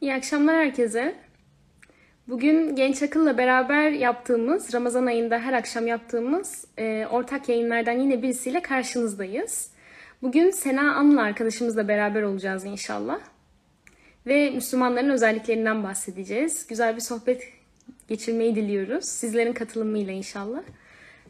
[0.00, 1.14] İyi akşamlar herkese.
[2.28, 8.62] Bugün Genç Akıl'la beraber yaptığımız, Ramazan ayında her akşam yaptığımız e, ortak yayınlardan yine birisiyle
[8.62, 9.70] karşınızdayız.
[10.22, 13.20] Bugün Sena Anlı arkadaşımızla beraber olacağız inşallah.
[14.26, 16.66] Ve Müslümanların özelliklerinden bahsedeceğiz.
[16.66, 17.42] Güzel bir sohbet
[18.08, 19.04] geçirmeyi diliyoruz.
[19.04, 20.62] Sizlerin katılımıyla inşallah.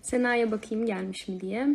[0.03, 1.69] Sena'ya bakayım gelmiş mi diye.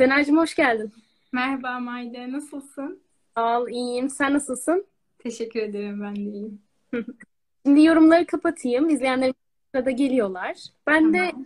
[0.00, 0.92] Sena'cığım hoş geldin.
[1.32, 3.02] Merhaba Mayde, nasılsın?
[3.36, 4.10] Sağ ol, iyiyim.
[4.10, 4.86] Sen nasılsın?
[5.18, 6.62] Teşekkür ederim, ben de iyiyim.
[7.66, 8.88] Şimdi yorumları kapatayım.
[8.88, 9.34] İzleyenlerim
[9.74, 10.56] da geliyorlar.
[10.86, 11.44] Ben de Tamam.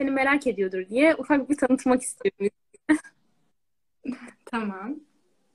[0.00, 2.48] seni merak ediyordur diye ufak bir tanıtmak istiyorum.
[4.44, 4.96] Tamam.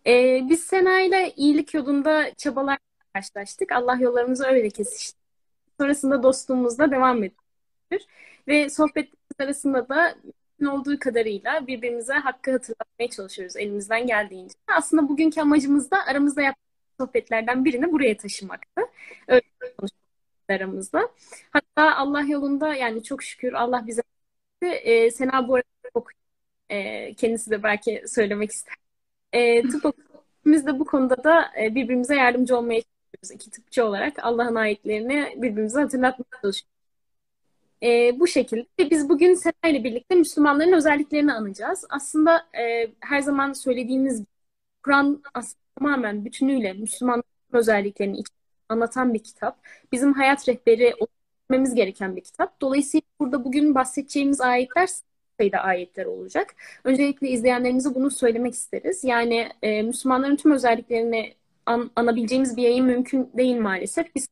[0.07, 2.77] Ee, biz Sena'yla iyilik yolunda çabalar
[3.13, 3.71] karşılaştık.
[3.71, 5.19] Allah yollarımızı öyle kesişti.
[5.79, 8.07] Sonrasında dostluğumuzda devam ediyoruz.
[8.47, 10.15] Ve sohbetlerimiz arasında da
[10.65, 14.55] olduğu kadarıyla birbirimize hakkı hatırlatmaya çalışıyoruz elimizden geldiğince.
[14.67, 18.81] Aslında bugünkü amacımız da aramızda yaptığımız sohbetlerden birini buraya taşımaktı.
[19.27, 19.41] Öyle
[19.77, 19.99] konuştuk
[20.49, 21.09] aramızda.
[21.51, 24.01] Hatta Allah yolunda yani çok şükür Allah bize
[24.61, 26.07] e, Sena bu arada çok
[26.69, 28.75] e, kendisi de belki söylemek ister.
[29.33, 33.31] E, tıp okuduklarımız da bu konuda da e, birbirimize yardımcı olmaya çalışıyoruz.
[33.31, 36.78] İki tıpçı olarak Allah'ın ayetlerini birbirimize hatırlatmaya çalışıyoruz.
[37.83, 41.85] E, bu şekilde biz bugün Sena ile birlikte Müslümanların özelliklerini anacağız.
[41.89, 44.23] Aslında e, her zaman söylediğimiz
[44.83, 45.23] Kur'an
[45.79, 47.23] tamamen bütünüyle Müslümanların
[47.53, 48.23] özelliklerini
[48.69, 49.59] anlatan bir kitap.
[49.91, 50.93] Bizim hayat rehberi
[51.49, 52.61] olmamız gereken bir kitap.
[52.61, 54.89] Dolayısıyla burada bugün bahsedeceğimiz ayetler
[55.39, 56.55] sayıda ayetler olacak.
[56.83, 59.03] Öncelikle izleyenlerimize bunu söylemek isteriz.
[59.03, 61.35] Yani e, Müslümanların tüm özelliklerini
[61.65, 64.15] an, anabileceğimiz bir yayın mümkün değil maalesef.
[64.15, 64.27] Biz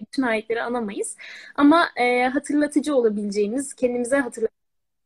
[0.00, 1.16] bütün ayetleri anamayız.
[1.54, 4.62] Ama e, hatırlatıcı olabileceğimiz, kendimize hatırlatıcı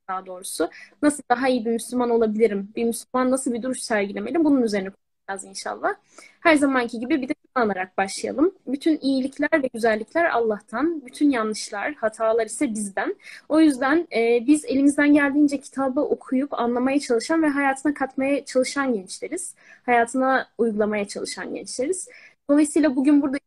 [0.09, 0.71] daha doğrusu
[1.03, 2.73] nasıl daha iyi bir Müslüman olabilirim?
[2.77, 4.45] Bir Müslüman nasıl bir duruş sergilemeli?
[4.45, 5.95] Bunun üzerine konuşacağız inşallah.
[6.41, 8.55] Her zamanki gibi bir de anarak başlayalım.
[8.67, 13.17] Bütün iyilikler ve güzellikler Allah'tan, bütün yanlışlar, hatalar ise bizden.
[13.49, 19.55] O yüzden e, biz elimizden geldiğince kitabı okuyup anlamaya çalışan ve hayatına katmaya çalışan gençleriz.
[19.87, 22.09] Hayatına uygulamaya çalışan gençleriz.
[22.51, 23.39] Dolayısıyla bugün burada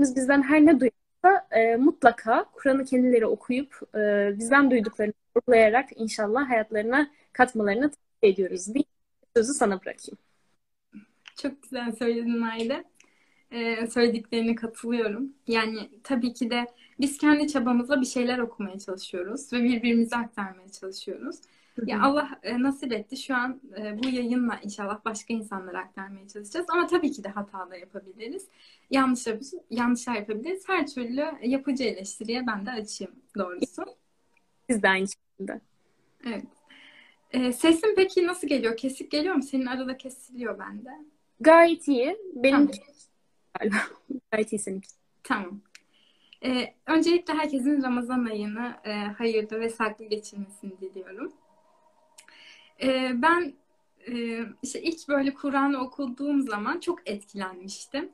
[0.00, 7.10] bizden her ne duyarsa e, mutlaka Kur'an'ı kendileri okuyup e, bizden duyduklarını sorgulayarak inşallah hayatlarına
[7.32, 8.74] katmalarını tavsiye ediyoruz.
[8.74, 8.84] Bir
[9.36, 10.18] sözü sana bırakayım.
[11.36, 12.84] Çok güzel söyledin Mayde.
[13.52, 15.32] Ee, söylediklerine katılıyorum.
[15.46, 16.66] Yani tabii ki de
[17.00, 21.36] biz kendi çabamızla bir şeyler okumaya çalışıyoruz ve birbirimize aktarmaya çalışıyoruz.
[21.86, 23.16] Ya Allah e, nasip etti.
[23.16, 26.66] Şu an e, bu yayınla inşallah başka insanlara aktarmaya çalışacağız.
[26.70, 28.48] Ama tabii ki de hata da yapabiliriz.
[28.90, 30.68] Yanlış yapabiliriz, yanlışlar yapabiliriz.
[30.68, 33.84] Her türlü yapıcı eleştiriye ben de açayım doğrusu.
[34.70, 35.60] Siz de aynı şekilde.
[36.26, 36.44] Evet.
[37.30, 38.76] E, sesin peki nasıl geliyor?
[38.76, 39.42] Kesik geliyor mu?
[39.42, 40.90] Senin arada kesiliyor bende.
[41.40, 42.16] Gayet iyi.
[42.34, 42.70] Benim
[43.58, 43.72] Tamam.
[44.32, 44.88] Gayet iyi seninki.
[45.22, 45.60] Tamam.
[46.44, 51.32] Ee, öncelikle herkesin Ramazan ayını e, hayırlı ve sağlıklı geçirmesini diliyorum.
[52.82, 53.54] Ee, ben
[54.08, 58.08] e, işte ilk böyle Kur'an'ı okuduğum zaman çok etkilenmiştim.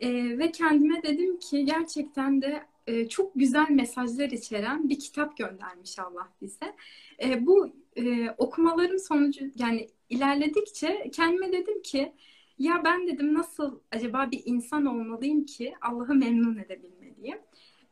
[0.00, 5.98] Ee, ve kendime dedim ki gerçekten de e, çok güzel mesajlar içeren bir kitap göndermiş
[5.98, 6.74] Allah bize.
[7.22, 12.12] E, bu e, okumalarım sonucu yani ilerledikçe kendime dedim ki
[12.58, 17.38] ya ben dedim nasıl acaba bir insan olmalıyım ki Allah'ı memnun edebilmeliyim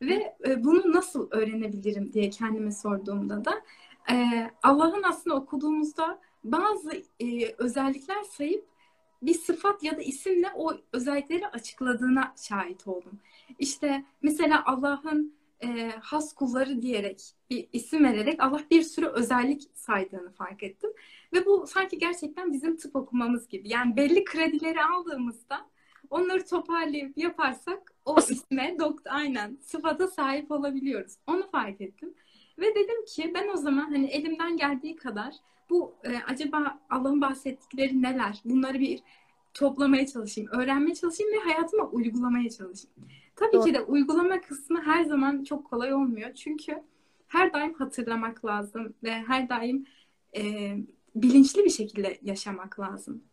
[0.01, 3.53] ve e, bunu nasıl öğrenebilirim diye kendime sorduğumda da
[4.11, 8.65] e, Allah'ın aslında okuduğumuzda bazı e, özellikler sayıp
[9.21, 13.19] bir sıfat ya da isimle o özellikleri açıkladığına şahit oldum.
[13.59, 15.33] İşte mesela Allah'ın
[15.63, 20.89] e, has kulları diyerek bir isim vererek Allah bir sürü özellik saydığını fark ettim.
[21.33, 23.69] Ve bu sanki gerçekten bizim tıp okumamız gibi.
[23.69, 25.65] Yani belli kredileri aldığımızda
[26.09, 31.13] onları toparlayıp yaparsak o isme doktor aynen sıfata sahip olabiliyoruz.
[31.27, 32.13] Onu fark ettim.
[32.59, 35.33] Ve dedim ki ben o zaman hani elimden geldiği kadar
[35.69, 38.41] bu e, acaba Allah'ın bahsettikleri neler?
[38.45, 38.99] Bunları bir
[39.53, 42.95] toplamaya çalışayım, öğrenmeye çalışayım ve hayatıma uygulamaya çalışayım.
[43.35, 43.65] Tabii Doğru.
[43.65, 46.33] ki de uygulama kısmı her zaman çok kolay olmuyor.
[46.33, 46.83] Çünkü
[47.27, 49.85] her daim hatırlamak lazım ve her daim
[50.37, 50.73] e,
[51.15, 53.23] bilinçli bir şekilde yaşamak lazım.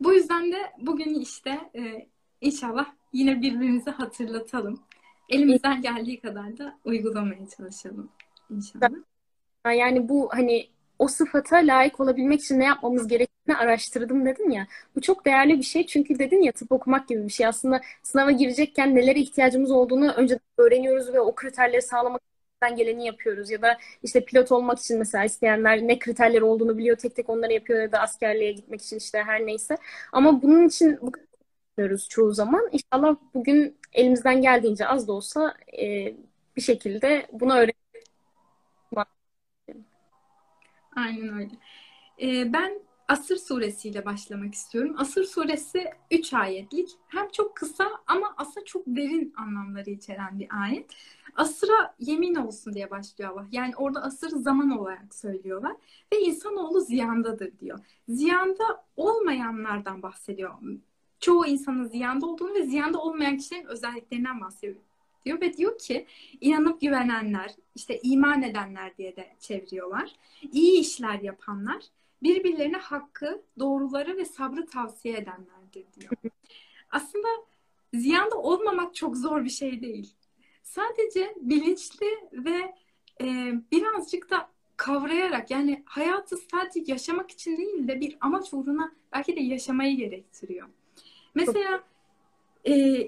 [0.00, 2.06] Bu yüzden de bugün işte e,
[2.40, 4.80] inşallah yine birbirimizi hatırlatalım.
[5.28, 8.10] Elimizden geldiği kadar da uygulamaya çalışalım
[8.50, 8.90] inşallah.
[9.66, 10.68] Yani bu hani
[10.98, 14.66] o sıfata layık olabilmek için ne yapmamız gerektiğini araştırdım dedin ya.
[14.96, 17.46] Bu çok değerli bir şey çünkü dedin ya tıp okumak gibi bir şey.
[17.46, 23.50] Aslında sınava girecekken nelere ihtiyacımız olduğunu önce öğreniyoruz ve o kriterleri sağlamak için geleni yapıyoruz.
[23.50, 26.96] Ya da işte pilot olmak için mesela isteyenler ne kriterleri olduğunu biliyor.
[26.96, 29.76] Tek tek onları yapıyor ya da askerliğe gitmek için işte her neyse.
[30.12, 31.12] Ama bunun için bu
[31.76, 32.68] yapmıyoruz çoğu zaman.
[32.72, 36.14] İnşallah bugün elimizden geldiğince az da olsa e,
[36.56, 37.76] bir şekilde bunu öğrenmek.
[40.96, 41.50] Aynen öyle.
[42.22, 44.94] Ee, ben Asır suresiyle başlamak istiyorum.
[44.98, 46.88] Asır suresi 3 ayetlik.
[47.08, 50.90] Hem çok kısa ama aslında çok derin anlamları içeren bir ayet.
[51.36, 53.46] Asıra yemin olsun diye başlıyor Allah.
[53.52, 55.76] Yani orada asır zaman olarak söylüyorlar.
[56.12, 57.78] Ve insanoğlu ziyandadır diyor.
[58.08, 60.50] Ziyanda olmayanlardan bahsediyor
[61.26, 64.76] çoğu insanın ziyanda olduğunu ve ziyanda olmayan kişilerin özelliklerinden bahsediyor
[65.24, 66.06] diyor ve diyor ki
[66.40, 70.12] inanıp güvenenler, işte iman edenler diye de çeviriyorlar.
[70.52, 71.82] İyi işler yapanlar,
[72.22, 76.12] birbirlerine hakkı, doğruları ve sabrı tavsiye edenlerdir diyor.
[76.90, 77.28] Aslında
[77.94, 80.14] ziyanda olmamak çok zor bir şey değil.
[80.62, 82.74] Sadece bilinçli ve
[83.20, 89.36] e, birazcık da kavrayarak yani hayatı sadece yaşamak için değil de bir amaç uğruna belki
[89.36, 90.68] de yaşamayı gerektiriyor.
[91.36, 91.82] Mesela
[92.68, 93.02] e,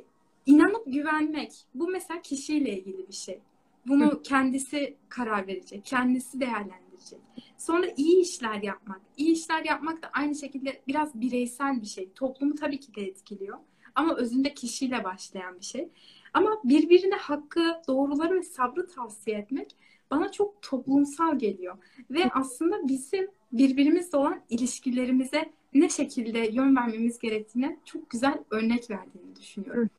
[0.46, 3.40] inanıp güvenmek bu mesela kişiyle ilgili bir şey.
[3.86, 7.18] Bunu kendisi karar verecek, kendisi değerlendirecek.
[7.58, 9.00] Sonra iyi işler yapmak.
[9.16, 12.12] İyi işler yapmak da aynı şekilde biraz bireysel bir şey.
[12.14, 13.58] Toplumu tabii ki de etkiliyor.
[13.94, 15.88] Ama özünde kişiyle başlayan bir şey.
[16.34, 19.76] Ama birbirine hakkı, doğruları ve sabrı tavsiye etmek
[20.10, 21.76] bana çok toplumsal geliyor.
[22.10, 29.36] Ve aslında bizim birbirimizle olan ilişkilerimize ne şekilde yön vermemiz gerektiğine çok güzel örnek verdiğini
[29.36, 29.90] düşünüyorum.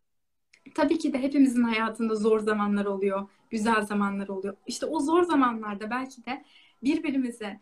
[0.75, 4.55] Tabii ki de hepimizin hayatında zor zamanlar oluyor, güzel zamanlar oluyor.
[4.67, 6.43] İşte o zor zamanlarda belki de
[6.83, 7.59] birbirimize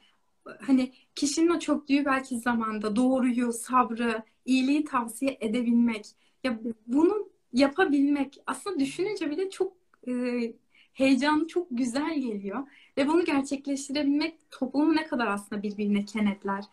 [0.62, 6.06] hani kişinin o çöktüğü belki zamanda doğruyu, sabrı, iyiliği tavsiye edebilmek.
[6.44, 9.74] Ya bunu yapabilmek aslında düşününce bile çok
[10.08, 10.12] e,
[10.98, 12.68] heyecanlı, çok güzel geliyor.
[12.98, 16.64] Ve bunu gerçekleştirebilmek toplumu ne kadar aslında birbirine kenetler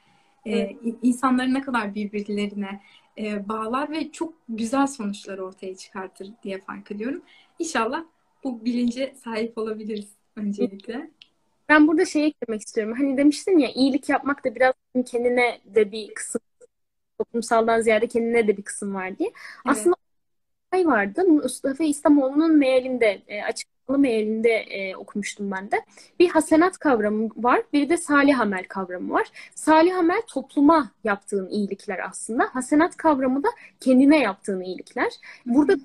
[0.47, 2.81] e, insanları ne kadar birbirlerine
[3.19, 7.23] e, bağlar ve çok güzel sonuçlar ortaya çıkartır diye fark ediyorum.
[7.59, 8.05] İnşallah
[8.45, 11.11] bu bilince sahip olabiliriz öncelikle.
[11.69, 12.95] Ben burada şey eklemek istiyorum.
[12.99, 14.75] Hani demiştin ya iyilik yapmak da biraz
[15.07, 16.41] kendine de bir kısım
[17.19, 19.29] toplumsaldan ziyade kendine de bir kısım var diye.
[19.29, 19.37] Evet.
[19.65, 19.97] Aslında
[20.75, 21.25] şey vardı.
[21.25, 25.77] Mustafa İslamoğlu'nun mealinde e, açık mealinde e, okumuştum ben de.
[26.21, 29.27] Bir hasenat kavramı var, bir de salih amel kavramı var.
[29.55, 32.45] Salih amel topluma yaptığın iyilikler aslında.
[32.53, 33.49] Hasenat kavramı da
[33.81, 35.13] kendine yaptığın iyilikler.
[35.47, 35.77] Burada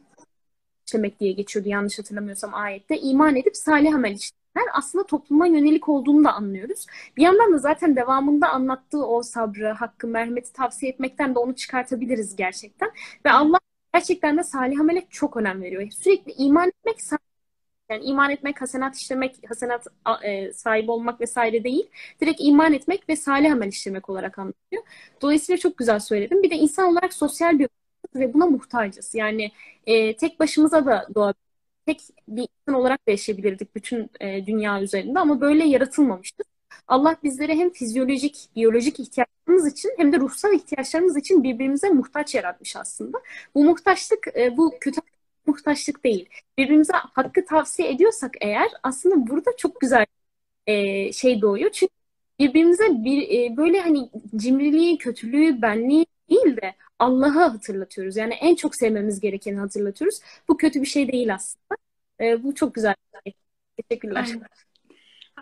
[0.88, 2.98] işlemek diye geçiyordu yanlış hatırlamıyorsam ayette.
[2.98, 6.86] İman edip salih amel işleyenler aslında topluma yönelik olduğunu da anlıyoruz.
[7.18, 12.36] Bir yandan da zaten devamında anlattığı o sabrı, hakkı, merhameti tavsiye etmekten de onu çıkartabiliriz
[12.36, 12.92] gerçekten.
[13.26, 13.60] Ve Allah
[13.94, 15.90] gerçekten de salih amele çok önem veriyor.
[15.92, 17.02] Sürekli iman etmek,
[17.90, 19.88] yani iman etmek, hasenat işlemek, hasenat
[20.24, 21.90] e, sahibi olmak vesaire değil.
[22.22, 24.84] Direkt iman etmek ve salih amel işlemek olarak anlatıyor.
[25.22, 26.44] Dolayısıyla çok güzel söyledim.
[26.44, 27.70] Bir de insan olarak sosyal bir
[28.16, 29.16] ve buna muhtacız.
[29.16, 29.52] Yani
[29.86, 31.50] e, tek başımıza da doğabiliriz.
[31.86, 36.48] Tek bir insan olarak da yaşayabilirdik bütün e, dünya üzerinde ama böyle yaratılmamıştık.
[36.88, 42.76] Allah bizlere hem fizyolojik, biyolojik ihtiyaçlarımız için hem de ruhsal ihtiyaçlarımız için birbirimize muhtaç yaratmış
[42.76, 43.18] aslında.
[43.56, 45.02] Bu muhtaçlık, e, bu kötü
[45.50, 46.30] muhtaçlık değil.
[46.58, 50.06] Birbirimize hakkı tavsiye ediyorsak eğer aslında burada çok güzel
[50.68, 51.72] e, şey doğuyor.
[51.72, 51.94] Çünkü
[52.40, 58.18] birbirimize bir e, böyle hani cimriliği, kötülüğü, benliği değil de Allah'ı hatırlatıyoruz.
[58.18, 60.20] Yani en çok sevmemiz gerekeni hatırlatıyoruz.
[60.48, 61.76] Bu kötü bir şey değil aslında.
[62.22, 63.34] E, bu çok güzel şey.
[63.78, 64.28] Teşekkürler.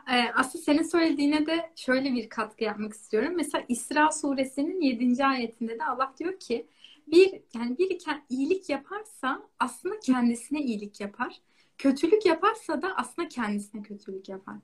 [0.05, 0.31] Aynen.
[0.35, 3.33] Aslında senin söylediğine de şöyle bir katkı yapmak istiyorum.
[3.35, 5.25] Mesela İsra suresinin 7.
[5.25, 6.67] ayetinde de Allah diyor ki
[7.07, 7.97] bir yani biri
[8.29, 11.35] iyilik yaparsa aslında kendisine iyilik yapar.
[11.77, 14.55] Kötülük yaparsa da aslında kendisine kötülük yapar.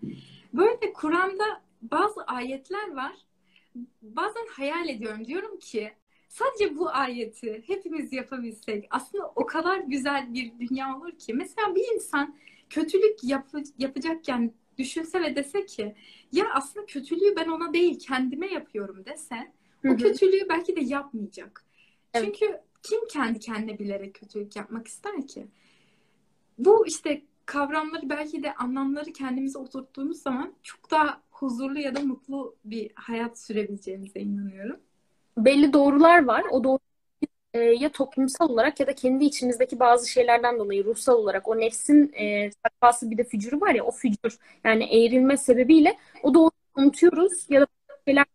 [0.54, 3.16] Böyle Kur'an'da bazı ayetler var.
[4.02, 5.26] Bazen hayal ediyorum.
[5.26, 5.92] Diyorum ki
[6.30, 11.34] sadece bu ayeti hepimiz yapabilsek aslında o kadar güzel bir dünya olur ki.
[11.34, 12.36] Mesela bir insan
[12.70, 13.48] kötülük yap
[13.78, 15.96] yapacakken düşünse ve dese ki
[16.32, 19.52] ya aslında kötülüğü ben ona değil kendime yapıyorum dese
[19.86, 21.66] o kötülüğü belki de yapmayacak.
[22.14, 22.36] Evet.
[22.40, 25.48] Çünkü kim kendi kendine bilerek kötülük yapmak ister ki?
[26.58, 32.56] Bu işte kavramları belki de anlamları kendimize oturttuğumuz zaman çok daha huzurlu ya da mutlu
[32.66, 34.80] bir hayat sürebileceğimize inanıyorum.
[35.38, 36.44] belli doğrular var.
[36.52, 36.80] O doğru
[37.54, 42.14] e, ya toplumsal olarak ya da kendi içimizdeki bazı şeylerden dolayı ruhsal olarak o nefsin
[42.14, 47.48] e, sakvası bir de fücuru var ya o fücur yani eğrilme sebebiyle o doğruyu unutuyoruz
[47.50, 47.68] ya da
[48.08, 48.26] şeyler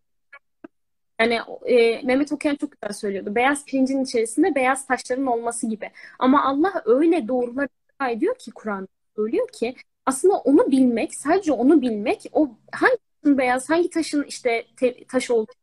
[1.21, 3.35] yani e, Mehmet Okuyan çok güzel söylüyordu.
[3.35, 5.91] Beyaz pirincin içerisinde beyaz taşların olması gibi.
[6.19, 7.69] Ama Allah öyle doğrular
[8.11, 9.75] ediyor ki Kur'an söylüyor ki
[10.07, 15.31] aslında onu bilmek, sadece onu bilmek, o hangi taşın beyaz, hangi taşın işte te, taş
[15.31, 15.57] olduğunu,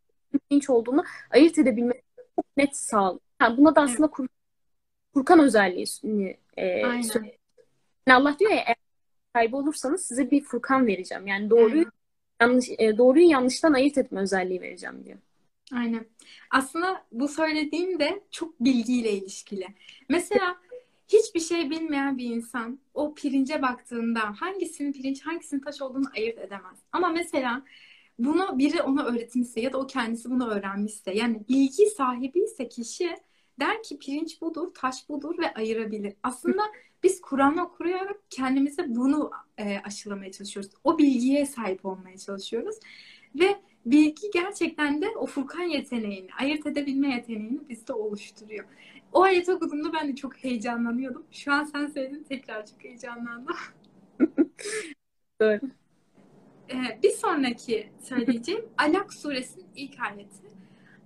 [0.49, 2.03] pirinç olduğunu ayırt edebilmek
[2.35, 3.19] çok net sağlıyor.
[3.41, 4.27] Yani buna da aslında Kur,
[5.13, 5.85] Furkan özelliği
[6.57, 7.35] e, söylüyor.
[8.07, 8.75] Yani Allah diyor ya eğer
[9.35, 11.27] sahibi olursanız size bir Furkan vereceğim.
[11.27, 11.85] Yani doğruyu
[12.41, 15.17] yanlış e, doğruyu yanlıştan ayırt etme özelliği vereceğim diyor.
[15.73, 16.05] Aynen.
[16.51, 19.67] Aslında bu söylediğim de çok bilgiyle ilişkili.
[20.09, 20.57] Mesela
[21.07, 26.77] hiçbir şey bilmeyen bir insan o pirince baktığında hangisinin pirinç hangisinin taş olduğunu ayırt edemez.
[26.91, 27.63] Ama mesela
[28.19, 33.15] bunu biri ona öğretmişse ya da o kendisi bunu öğrenmişse yani bilgi sahibi ise kişi
[33.59, 36.13] der ki pirinç budur, taş budur ve ayırabilir.
[36.23, 36.61] Aslında
[37.03, 40.71] biz Kur'an'ı okuyarak kendimize bunu e, aşılamaya çalışıyoruz.
[40.83, 42.75] O bilgiye sahip olmaya çalışıyoruz.
[43.35, 48.65] Ve bilgi gerçekten de o Furkan yeteneğini, ayırt edebilme yeteneğini bizde oluşturuyor.
[49.13, 51.25] O ayet okuduğumda ben de çok heyecanlanıyordum.
[51.31, 53.55] Şu an sen söyledin tekrar çok heyecanlandım.
[55.41, 55.59] Doğru.
[56.69, 60.45] Ee, bir sonraki söyleyeceğim Alak suresinin ilk ayeti.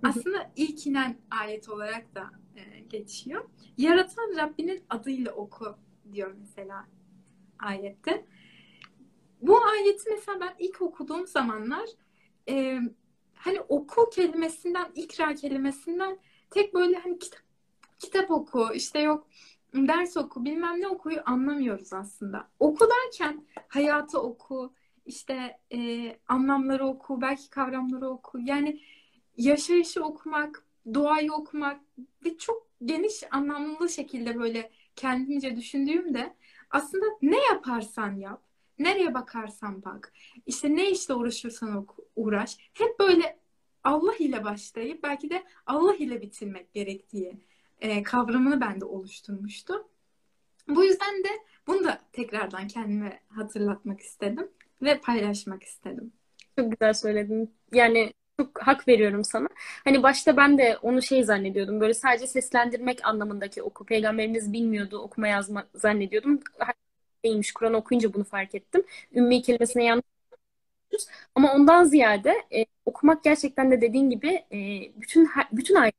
[0.02, 3.44] Aslında ilk inen ayet olarak da e, geçiyor.
[3.78, 5.76] Yaratan Rabbinin adıyla oku
[6.12, 6.86] diyor mesela
[7.58, 8.24] ayette.
[9.42, 11.86] Bu ayeti mesela ben ilk okuduğum zamanlar
[12.48, 12.80] e,
[13.34, 16.18] hani oku kelimesinden, ikra kelimesinden
[16.50, 17.42] tek böyle hani kitap,
[17.98, 19.26] kitap oku, işte yok
[19.74, 22.48] ders oku, bilmem ne okuyu anlamıyoruz aslında.
[22.60, 24.74] Oku derken hayatı oku,
[25.06, 25.78] işte e,
[26.28, 28.38] anlamları oku, belki kavramları oku.
[28.38, 28.80] Yani
[29.36, 31.80] yaşayışı okumak, doğayı okumak
[32.24, 36.34] ve çok geniş anlamlı şekilde böyle kendimce düşündüğümde
[36.70, 38.42] aslında ne yaparsan yap,
[38.80, 40.12] nereye bakarsan bak,
[40.46, 43.38] işte ne işle uğraşırsan uğraş, hep böyle
[43.84, 47.40] Allah ile başlayıp belki de Allah ile bitirmek gerektiği
[47.80, 49.88] e, kavramını bende oluşturmuştu.
[50.68, 51.28] Bu yüzden de
[51.66, 54.48] bunu da tekrardan kendime hatırlatmak istedim
[54.82, 56.12] ve paylaşmak istedim.
[56.58, 57.54] Çok güzel söyledin.
[57.72, 59.48] Yani çok hak veriyorum sana.
[59.84, 61.80] Hani başta ben de onu şey zannediyordum.
[61.80, 63.84] Böyle sadece seslendirmek anlamındaki oku.
[63.84, 66.40] Peygamberimiz bilmiyordu okuma yazma zannediyordum.
[67.24, 67.52] Değilmiş.
[67.52, 68.84] Kur'an okuyunca bunu fark ettim.
[69.14, 70.04] Ümmi kelimesine yanlış
[71.34, 74.56] ama ondan ziyade e, okumak gerçekten de dediğin gibi e,
[75.00, 75.94] bütün bütün ayet.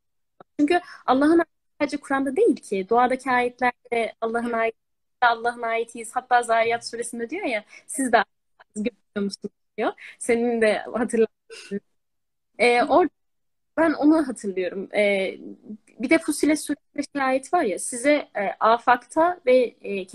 [0.60, 1.44] Çünkü Allah'ın
[1.82, 2.88] sadece Kur'an'da değil ki.
[2.90, 4.78] Doğadaki ayetlerde Allah'ın ayeti,
[5.22, 6.12] Allah'ın ayetiyiz.
[6.16, 8.24] Hatta Zariyat suresinde diyor ya siz de
[8.75, 9.94] görüyor musunuz diyor.
[10.20, 11.28] Senin de hatırladığın
[12.60, 13.10] ee, orada
[13.78, 14.90] ben onu hatırlıyorum.
[14.96, 15.38] Ee,
[16.00, 20.08] bir de Fusilet Suresi'nde şey ayet var ya size e, afakta ve e,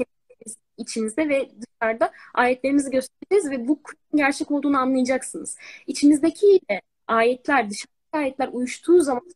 [0.76, 3.80] içinizde ve dışarıda ayetlerimizi göstereceğiz ve bu
[4.14, 5.56] gerçek olduğunu anlayacaksınız.
[5.86, 6.60] İçinizdeki
[7.06, 9.30] ayetler, dışarıdaki ayetler uyuştuğu zaman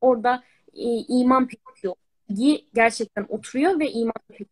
[0.00, 1.94] orada e, iman pekliyor.
[2.30, 4.48] Bilgi gerçekten oturuyor ve iman pekliyor.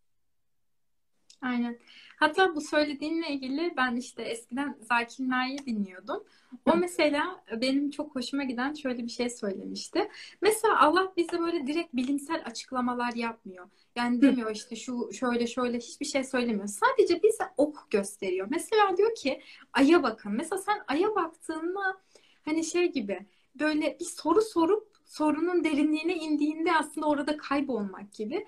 [1.43, 1.79] Aynen.
[2.17, 6.25] Hatta bu söylediğinle ilgili ben işte eskiden Zakir Naik'i dinliyordum.
[6.73, 10.09] O mesela benim çok hoşuma giden şöyle bir şey söylemişti.
[10.43, 13.69] Mesela Allah bize böyle direkt bilimsel açıklamalar yapmıyor.
[13.97, 16.67] Yani demiyor işte şu şöyle şöyle hiçbir şey söylemiyor.
[16.67, 18.47] Sadece bize ok gösteriyor.
[18.51, 19.41] Mesela diyor ki
[19.73, 20.33] aya bakın.
[20.33, 22.01] Mesela sen aya baktığında
[22.45, 28.47] hani şey gibi böyle bir soru sorup sorunun derinliğine indiğinde aslında orada kaybolmak gibi.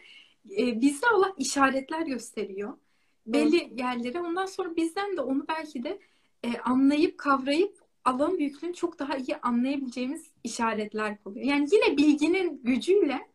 [0.58, 2.78] Ee, bize Allah işaretler gösteriyor
[3.26, 4.20] belli yerlere.
[4.20, 5.98] Ondan sonra bizden de onu belki de
[6.44, 11.46] e, anlayıp kavrayıp alan büyüklüğünü çok daha iyi anlayabileceğimiz işaretler koyuyor.
[11.46, 13.28] Yani yine bilginin gücüyle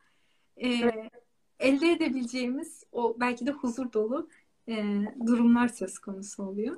[0.63, 0.91] e,
[1.59, 4.29] elde edebileceğimiz o belki de huzur dolu
[4.67, 4.83] e,
[5.25, 6.77] durumlar söz konusu oluyor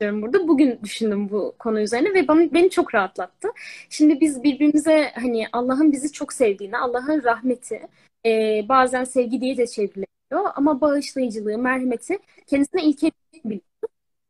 [0.00, 0.48] burada.
[0.48, 3.48] Bugün düşündüm bu konu üzerine ve bana, beni çok rahatlattı.
[3.88, 7.88] Şimdi biz birbirimize hani Allah'ın bizi çok sevdiğini, Allah'ın rahmeti,
[8.26, 13.10] e, bazen sevgi diye de çevriliyor ama bağışlayıcılığı, merhameti kendisine ilke
[13.44, 13.60] biliyor.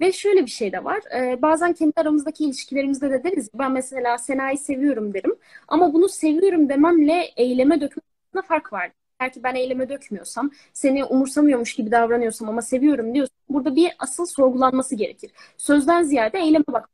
[0.01, 1.01] Ve şöyle bir şey de var.
[1.17, 3.51] E, bazen kendi aramızdaki ilişkilerimizde de deriz.
[3.55, 5.37] Ben mesela Sena'yı seviyorum derim.
[5.69, 8.93] Ama bunu seviyorum dememle eyleme dökmesine fark var.
[9.21, 14.95] Belki ben eyleme dökmüyorsam, seni umursamıyormuş gibi davranıyorsam ama seviyorum diyorsam burada bir asıl sorgulanması
[14.95, 15.31] gerekir.
[15.57, 16.89] Sözden ziyade eyleme bak.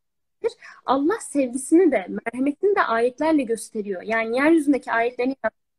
[0.86, 4.02] Allah sevgisini de, merhametini de ayetlerle gösteriyor.
[4.02, 5.36] Yani yeryüzündeki ayetlerini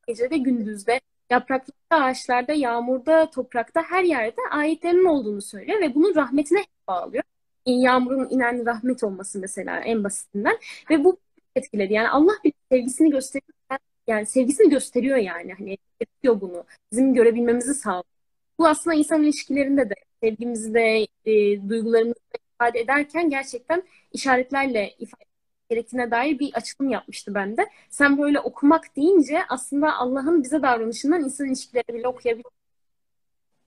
[0.07, 7.23] gecede gündüzde yapraklarda, ağaçlarda, yağmurda, toprakta her yerde ayetlerinin olduğunu söylüyor ve bunun rahmetine bağlıyor.
[7.65, 10.57] Yağmurun inen rahmet olması mesela en basitinden
[10.89, 11.17] ve bu
[11.55, 11.93] etkiledi.
[11.93, 13.56] Yani Allah bir sevgisini gösteriyor.
[14.07, 15.53] Yani sevgisini gösteriyor yani.
[15.53, 16.65] Hani yapıyor bunu.
[16.91, 18.03] Bizim görebilmemizi sağlıyor.
[18.59, 25.23] Bu aslında insan ilişkilerinde de sevgimizi de e, duygularımızı da ifade ederken gerçekten işaretlerle ifade
[25.69, 27.69] gerektiğine dair bir açılım yapmıştı bende.
[27.89, 32.45] Sen böyle okumak deyince aslında Allah'ın bize davranışından insan ilişkileri bile okuyabilir.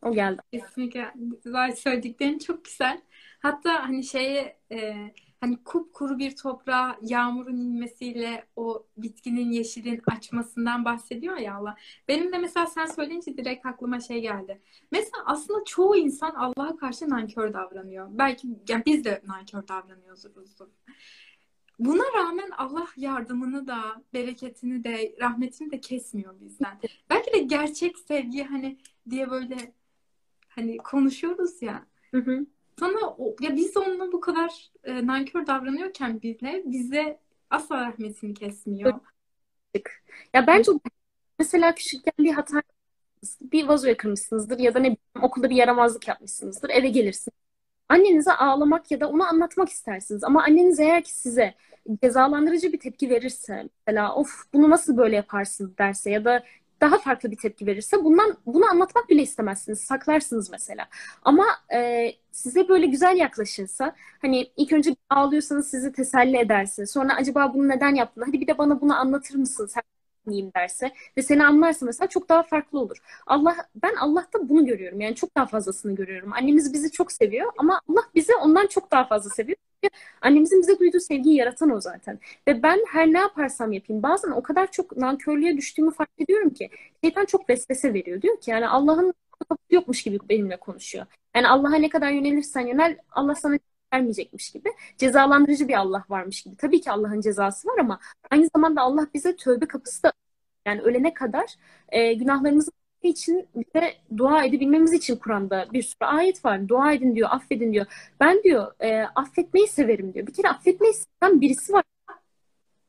[0.02, 0.42] O geldi.
[0.52, 1.12] Kesinlikle.
[1.44, 3.00] Güzel söylediklerin çok güzel.
[3.38, 4.94] Hatta hani şeye e,
[5.40, 11.76] hani kupkuru bir toprağa yağmurun inmesiyle o bitkinin yeşilin açmasından bahsediyor ya Allah.
[12.08, 14.60] Benim de mesela sen söyleyince direkt aklıma şey geldi.
[14.92, 18.08] Mesela aslında çoğu insan Allah'a karşı nankör davranıyor.
[18.10, 20.68] Belki yani biz de nankör davranıyoruzdur.
[21.78, 26.80] Buna rağmen Allah yardımını da, bereketini de, rahmetini de kesmiyor bizden.
[27.10, 28.78] Belki de gerçek sevgi hani
[29.10, 29.74] diye böyle
[30.48, 31.86] hani konuşuyoruz ya.
[32.10, 32.46] Hı hı.
[32.80, 37.18] Sana ya biz onunla bu kadar e, nankör davranıyorken bizle bize
[37.50, 38.94] asla rahmetini kesmiyor.
[40.34, 40.72] Ya bence
[41.38, 42.62] mesela küçükken bir hata
[43.40, 46.70] bir vazoya kırmışsınızdır ya da ne bileyim okulda bir yaramazlık yapmışsınızdır.
[46.70, 47.36] Eve gelirsiniz.
[47.88, 50.24] Annenize ağlamak ya da onu anlatmak istersiniz.
[50.24, 51.54] Ama anneniz eğer ki size
[52.02, 56.44] cezalandırıcı bir tepki verirse mesela of bunu nasıl böyle yaparsın derse ya da
[56.80, 59.80] daha farklı bir tepki verirse bundan bunu anlatmak bile istemezsiniz.
[59.80, 60.88] Saklarsınız mesela.
[61.22, 67.54] Ama e, size böyle güzel yaklaşırsa hani ilk önce ağlıyorsanız sizi teselli ederse sonra acaba
[67.54, 68.22] bunu neden yaptın?
[68.26, 69.66] Hadi bir de bana bunu anlatır mısın?
[69.66, 69.82] Sen
[70.26, 72.96] dinleyeyim derse ve seni anlarsa mesela çok daha farklı olur.
[73.26, 75.00] Allah ben Allah'ta bunu görüyorum.
[75.00, 76.32] Yani çok daha fazlasını görüyorum.
[76.32, 79.56] Annemiz bizi çok seviyor ama Allah bizi ondan çok daha fazla seviyor.
[80.22, 82.18] Annemizin bize duyduğu sevgiyi yaratan o zaten.
[82.48, 86.70] Ve ben her ne yaparsam yapayım bazen o kadar çok nankörlüğe düştüğümü fark ediyorum ki
[87.04, 88.22] şeytan çok vesvese veriyor.
[88.22, 89.14] Diyor ki yani Allah'ın
[89.70, 91.06] yokmuş gibi benimle konuşuyor.
[91.36, 93.58] Yani Allah'a ne kadar yönelirsen yönel Allah sana
[93.94, 94.68] vermeyecekmiş gibi.
[94.98, 96.56] Cezalandırıcı bir Allah varmış gibi.
[96.56, 100.12] Tabii ki Allah'ın cezası var ama aynı zamanda Allah bize tövbe kapısı da
[100.66, 101.54] yani ölene kadar
[101.88, 102.70] e, günahlarımızı
[103.08, 106.68] için bize dua edebilmemiz için Kur'an'da bir sürü ayet var.
[106.68, 107.86] Dua edin diyor, affedin diyor.
[108.20, 110.26] Ben diyor e, affetmeyi severim diyor.
[110.26, 111.84] Bir kere affetmeyi seven birisi var.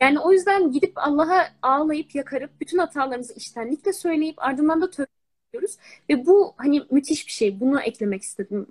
[0.01, 5.07] Yani o yüzden gidip Allah'a ağlayıp yakarıp bütün hatalarımızı içtenlikle söyleyip ardından da tövbe
[5.49, 5.77] ediyoruz.
[6.09, 7.59] Ve bu hani müthiş bir şey.
[7.59, 8.67] Bunu eklemek istedim.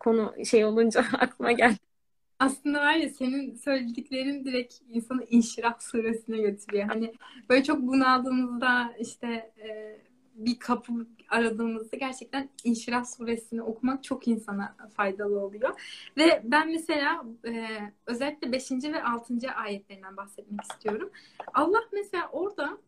[0.00, 1.78] Konu şey olunca aklıma geldi.
[2.38, 6.88] Aslında var ya senin söylediklerin direkt insanı İnşirah suresine götürüyor.
[6.88, 7.14] Hani
[7.48, 9.98] böyle çok bunaldığımızda işte e,
[10.34, 10.92] bir kapı
[11.28, 15.80] aradığımızda gerçekten İnşirah suresini okumak çok insana faydalı oluyor.
[16.16, 17.66] Ve ben mesela e,
[18.06, 18.70] özellikle 5.
[18.70, 19.34] ve 6.
[19.56, 21.10] ayetlerinden bahsetmek istiyorum.
[21.54, 22.78] Allah mesela orada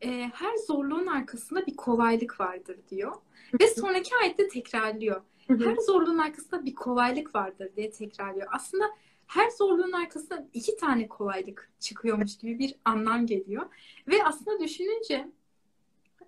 [0.00, 3.12] e, her zorluğun arkasında bir kolaylık vardır diyor.
[3.60, 5.22] Ve sonraki ayette tekrarlıyor.
[5.48, 8.48] Her zorluğun arkasında bir kolaylık vardır diye tekrarlıyor.
[8.50, 8.84] Aslında
[9.26, 13.66] her zorluğun arkasında iki tane kolaylık çıkıyormuş gibi bir anlam geliyor.
[14.08, 15.28] Ve aslında düşününce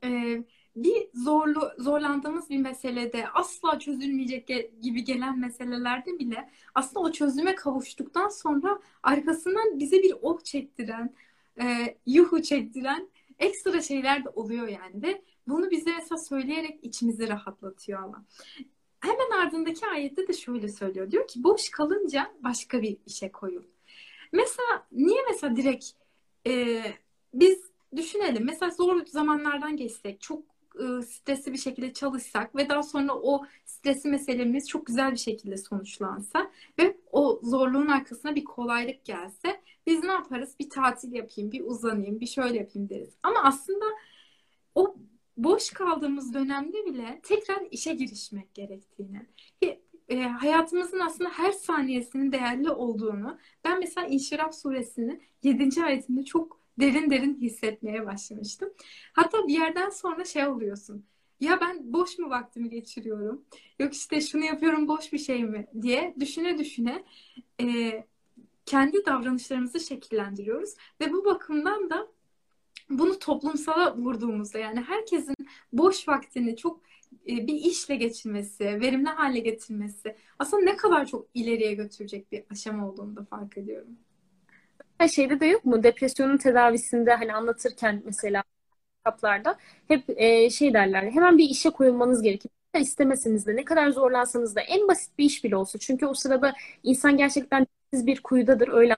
[0.05, 0.43] e,
[0.77, 4.49] bir zorlu zorlandığımız bir meselede asla çözülmeyecek
[4.83, 11.15] gibi gelen meselelerde bile aslında o çözüme kavuştuktan sonra arkasından bize bir oh çektiren,
[11.63, 18.03] e, yuhu çektiren ekstra şeyler de oluyor yani ve bunu bize mesela söyleyerek içimizi rahatlatıyor
[18.03, 18.25] ama.
[19.01, 21.11] Hemen ardındaki ayette de şöyle söylüyor.
[21.11, 23.63] Diyor ki boş kalınca başka bir işe koyul.
[24.33, 25.87] Mesela niye mesela direkt
[26.47, 26.83] e,
[27.35, 33.15] biz düşünelim mesela zor zamanlardan geçsek çok e, stresli bir şekilde çalışsak ve daha sonra
[33.15, 39.61] o stresli meselemiz çok güzel bir şekilde sonuçlansa ve o zorluğun arkasına bir kolaylık gelse
[39.87, 40.55] biz ne yaparız?
[40.61, 43.15] Bir tatil yapayım, bir uzanayım, bir şöyle yapayım deriz.
[43.23, 43.85] Ama aslında
[44.75, 44.97] o
[45.37, 49.27] boş kaldığımız dönemde bile tekrar işe girişmek gerektiğini,
[50.11, 55.85] e, hayatımızın aslında her saniyesinin değerli olduğunu ben mesela İnşirah suresinin 7.
[55.85, 58.71] ayetinde çok derin derin hissetmeye başlamıştım.
[59.13, 61.05] Hatta bir yerden sonra şey oluyorsun.
[61.41, 63.45] Ya ben boş mu vaktimi geçiriyorum?
[63.79, 67.05] Yok işte şunu yapıyorum boş bir şey mi diye düşüne düşüne
[67.61, 67.67] e,
[68.67, 70.75] kendi davranışlarımızı şekillendiriyoruz.
[71.01, 72.09] Ve bu bakımdan da
[72.91, 75.35] bunu toplumsala vurduğumuzda yani herkesin
[75.73, 76.81] boş vaktini çok
[77.29, 82.89] e, bir işle geçirmesi, verimli hale getirmesi aslında ne kadar çok ileriye götürecek bir aşama
[82.89, 83.99] olduğunu da fark ediyorum
[85.09, 85.83] şeyde de yok mu?
[85.83, 88.43] Depresyonun tedavisinde hani anlatırken mesela
[88.99, 89.59] kitaplarda
[89.89, 91.03] hep e, şey derler.
[91.11, 92.51] Hemen bir işe koyulmanız gerekir.
[92.81, 95.79] İstemeseniz de ne kadar zorlansanız da en basit bir iş bile olsa.
[95.79, 98.97] Çünkü o sırada insan gerçekten siz bir kuyudadır öyle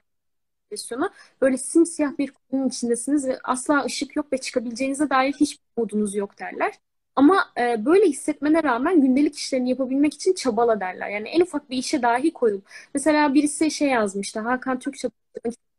[0.71, 1.11] depresyonu.
[1.41, 6.39] Böyle simsiyah bir kuyunun içindesiniz ve asla ışık yok ve çıkabileceğinize dair hiçbir umudunuz yok
[6.39, 6.73] derler.
[7.15, 11.09] Ama e, böyle hissetmene rağmen gündelik işlerini yapabilmek için çabala derler.
[11.09, 12.61] Yani en ufak bir işe dahi koyul.
[12.93, 14.39] Mesela birisi şey yazmıştı.
[14.39, 15.09] Hakan Türkçe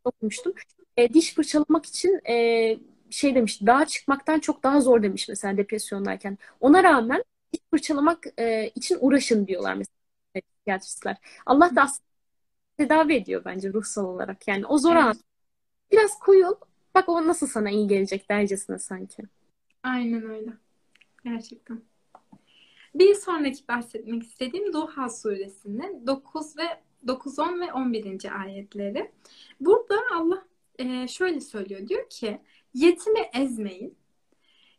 [0.05, 0.55] okumuştum.
[0.97, 2.79] e, diş fırçalamak için e,
[3.11, 6.39] şey demiş dağa çıkmaktan çok daha zor demiş mesela depresyondayken.
[6.61, 9.95] Ona rağmen diş fırçalamak e, için uğraşın diyorlar mesela
[10.35, 11.17] psikiyatristler.
[11.47, 12.05] Allah da aslında
[12.79, 14.49] tedavi ediyor bence ruhsal olarak.
[14.49, 15.03] Yani o zor evet.
[15.07, 15.17] an
[15.93, 16.55] biraz koyul
[16.95, 19.23] bak o nasıl sana iyi gelecek dercesine sanki.
[19.83, 20.59] Aynen öyle.
[21.25, 21.83] Gerçekten.
[22.95, 28.41] Bir sonraki bahsetmek istediğim Duha suresinin 9 ve 9, 10 ve 11.
[28.41, 29.13] ayetleri.
[29.61, 30.47] Burada Allah
[30.79, 31.89] e, şöyle söylüyor.
[31.89, 32.41] Diyor ki
[32.75, 33.97] yetimi ezmeyin,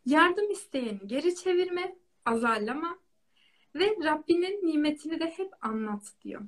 [0.06, 2.98] yardım isteyeni geri çevirme, azarlama
[3.74, 6.42] ve Rabbinin nimetini de hep anlat diyor.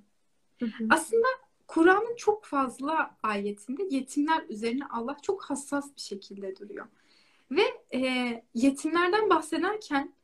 [0.58, 0.86] Hı hı.
[0.90, 1.28] Aslında
[1.66, 6.86] Kur'an'ın çok fazla ayetinde yetimler üzerine Allah çok hassas bir şekilde duruyor.
[7.50, 7.62] Ve
[7.94, 10.14] e, yetimlerden bahsederken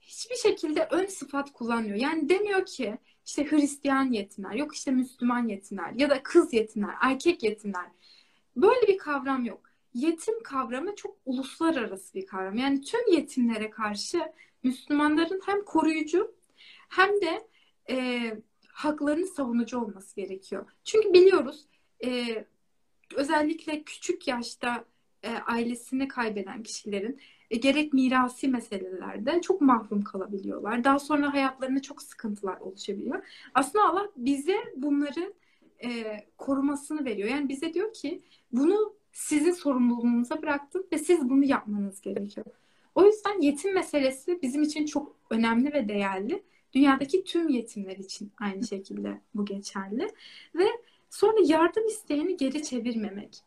[0.00, 1.96] hiçbir şekilde ön sıfat kullanmıyor.
[1.96, 7.42] Yani demiyor ki işte Hristiyan yetimler, yok işte Müslüman yetimler ya da kız yetimler, erkek
[7.42, 7.86] yetimler.
[8.56, 9.70] Böyle bir kavram yok.
[9.94, 12.56] Yetim kavramı çok uluslararası bir kavram.
[12.56, 16.34] Yani tüm yetimlere karşı Müslümanların hem koruyucu
[16.88, 17.48] hem de
[17.90, 18.20] e,
[18.68, 20.66] haklarını savunucu olması gerekiyor.
[20.84, 21.66] Çünkü biliyoruz
[22.04, 22.44] e,
[23.14, 24.84] özellikle küçük yaşta
[25.22, 30.84] e, ailesini kaybeden kişilerin e, gerek mirasi meselelerde çok mahrum kalabiliyorlar.
[30.84, 33.26] Daha sonra hayatlarında çok sıkıntılar oluşabiliyor.
[33.54, 35.34] Aslında Allah bize bunların
[35.84, 37.28] e, korumasını veriyor.
[37.28, 42.46] Yani bize diyor ki bunu sizin sorumluluğunuza bıraktım ve siz bunu yapmanız gerekiyor.
[42.94, 46.42] O yüzden yetim meselesi bizim için çok önemli ve değerli.
[46.72, 50.08] Dünyadaki tüm yetimler için aynı şekilde bu geçerli.
[50.54, 50.66] Ve
[51.10, 53.45] sonra yardım isteyeni geri çevirmemek.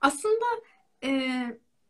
[0.00, 0.46] Aslında
[1.04, 1.40] e,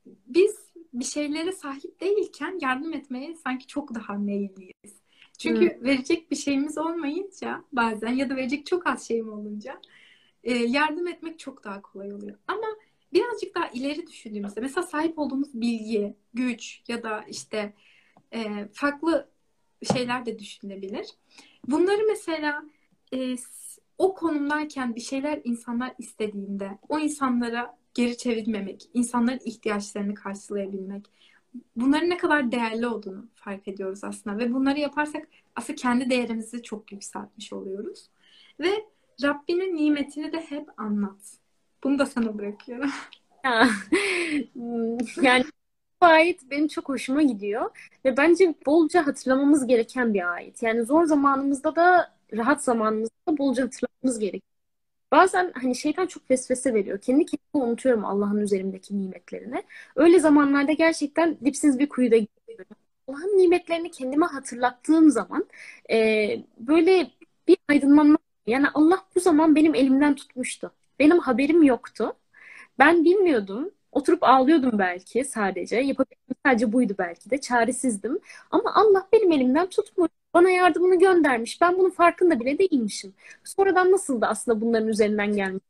[0.07, 5.03] biz bir şeylere sahip değilken yardım etmeye sanki çok daha meyilliyiz.
[5.39, 5.85] Çünkü hmm.
[5.85, 9.81] verecek bir şeyimiz olmayınca bazen ya da verecek çok az şeyim olunca
[10.45, 12.39] e, yardım etmek çok daha kolay oluyor.
[12.49, 12.67] Ama
[13.13, 17.75] birazcık daha ileri düşündüğümüzde mesela sahip olduğumuz bilgi, güç ya da işte
[18.35, 19.31] e, farklı
[19.93, 21.07] şeyler de düşünülebilir.
[21.67, 22.65] Bunları mesela
[23.15, 23.37] e,
[23.99, 31.07] o konumdayken bir şeyler insanlar istediğinde o insanlara geri çevirmemek, insanların ihtiyaçlarını karşılayabilmek.
[31.77, 36.93] Bunların ne kadar değerli olduğunu fark ediyoruz aslında ve bunları yaparsak aslında kendi değerimizi çok
[36.93, 38.09] yükseltmiş oluyoruz.
[38.61, 38.71] Ve
[39.23, 41.39] Rabbinin nimetini de hep anlat.
[41.85, 42.91] Bunu da sana bırakıyorum.
[45.23, 45.45] yani
[46.03, 47.71] bu ayet benim çok hoşuma gidiyor
[48.05, 50.63] ve bence bolca hatırlamamız gereken bir ayet.
[50.63, 54.58] Yani zor zamanımızda da rahat zamanımızda da bolca hatırlamamız gerekiyor.
[55.13, 57.01] Bazen hani şeytan çok vesvese veriyor.
[57.01, 59.63] Kendi kendime unutuyorum Allah'ın üzerimdeki nimetlerini.
[59.97, 62.67] Öyle zamanlarda gerçekten dipsiz bir kuyuda gidiyorum.
[63.09, 65.49] Allah'ın nimetlerini kendime hatırlattığım zaman
[65.91, 65.97] e,
[66.59, 67.11] böyle
[67.49, 70.73] bir aydınlanma yani Allah bu zaman benim elimden tutmuştu.
[70.99, 72.13] Benim haberim yoktu.
[72.79, 73.71] Ben bilmiyordum.
[73.99, 75.77] Oturup ağlıyordum belki sadece.
[75.77, 77.41] Yapabildiğim sadece buydu belki de.
[77.41, 78.19] Çaresizdim.
[78.51, 80.09] Ama Allah benim elimden tutmuş.
[80.35, 81.61] Bana yardımını göndermiş.
[81.61, 83.15] Ben bunun farkında bile değilmişim.
[83.45, 85.63] Sonradan nasıl da aslında bunların üzerinden gelmiş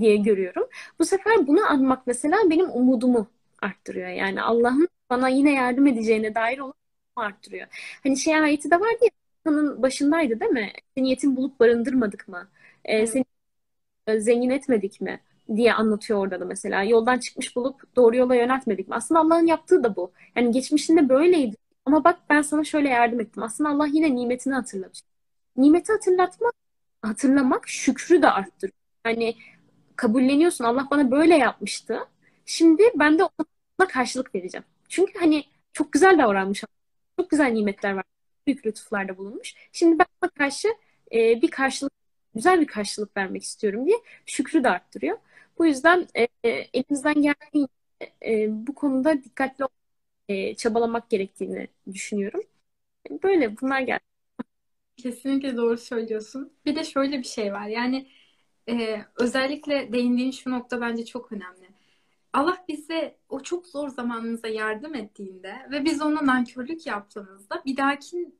[0.00, 0.68] diye görüyorum.
[0.98, 3.26] Bu sefer bunu anmak mesela benim umudumu
[3.62, 4.08] arttırıyor.
[4.08, 6.74] Yani Allah'ın bana yine yardım edeceğine dair olan
[7.16, 7.66] arttırıyor.
[8.02, 9.10] Hani şey ayeti de vardı ya
[9.44, 10.72] Kur'an'ın başındaydı değil mi?
[10.96, 12.48] Seni yetim bulup barındırmadık mı?
[12.84, 13.08] Ee, evet.
[13.08, 13.24] Seni
[14.06, 15.20] e, zengin etmedik mi?
[15.56, 16.82] Diye anlatıyor orada da mesela.
[16.82, 18.94] Yoldan çıkmış bulup doğru yola yöneltmedik mi?
[18.94, 20.12] Aslında Allah'ın yaptığı da bu.
[20.36, 21.56] Yani geçmişinde böyleydi.
[21.84, 23.42] Ama bak ben sana şöyle yardım ettim.
[23.42, 25.08] Aslında Allah yine nimetini hatırlatıyor.
[25.56, 26.54] Nimeti hatırlatmak,
[27.02, 28.74] hatırlamak şükrü de arttırıyor.
[29.06, 29.34] Yani
[29.96, 30.64] kabulleniyorsun.
[30.64, 31.98] Allah bana böyle yapmıştı.
[32.46, 34.64] Şimdi ben de ona karşılık vereceğim.
[34.88, 36.64] Çünkü hani çok güzel davranmış.
[37.20, 38.04] Çok güzel nimetler var
[38.46, 39.54] büyük lütuflarda bulunmuş.
[39.72, 40.68] Şimdi ben ona karşı
[41.12, 41.92] e, bir karşılık,
[42.34, 45.18] güzel bir karşılık vermek istiyorum diye şükrü de arttırıyor.
[45.58, 47.72] Bu yüzden e, e elimizden geldiğince
[48.26, 49.64] e, bu konuda dikkatli
[50.28, 52.40] e, çabalamak gerektiğini düşünüyorum.
[53.22, 54.00] Böyle bunlar geldi.
[54.96, 56.52] Kesinlikle doğru söylüyorsun.
[56.66, 57.66] Bir de şöyle bir şey var.
[57.66, 58.08] Yani
[58.68, 61.68] e, özellikle değindiğin şu nokta bence çok önemli.
[62.32, 68.32] Allah bize o çok zor zamanımıza yardım ettiğinde ve biz ona nankörlük yaptığımızda bir dahaki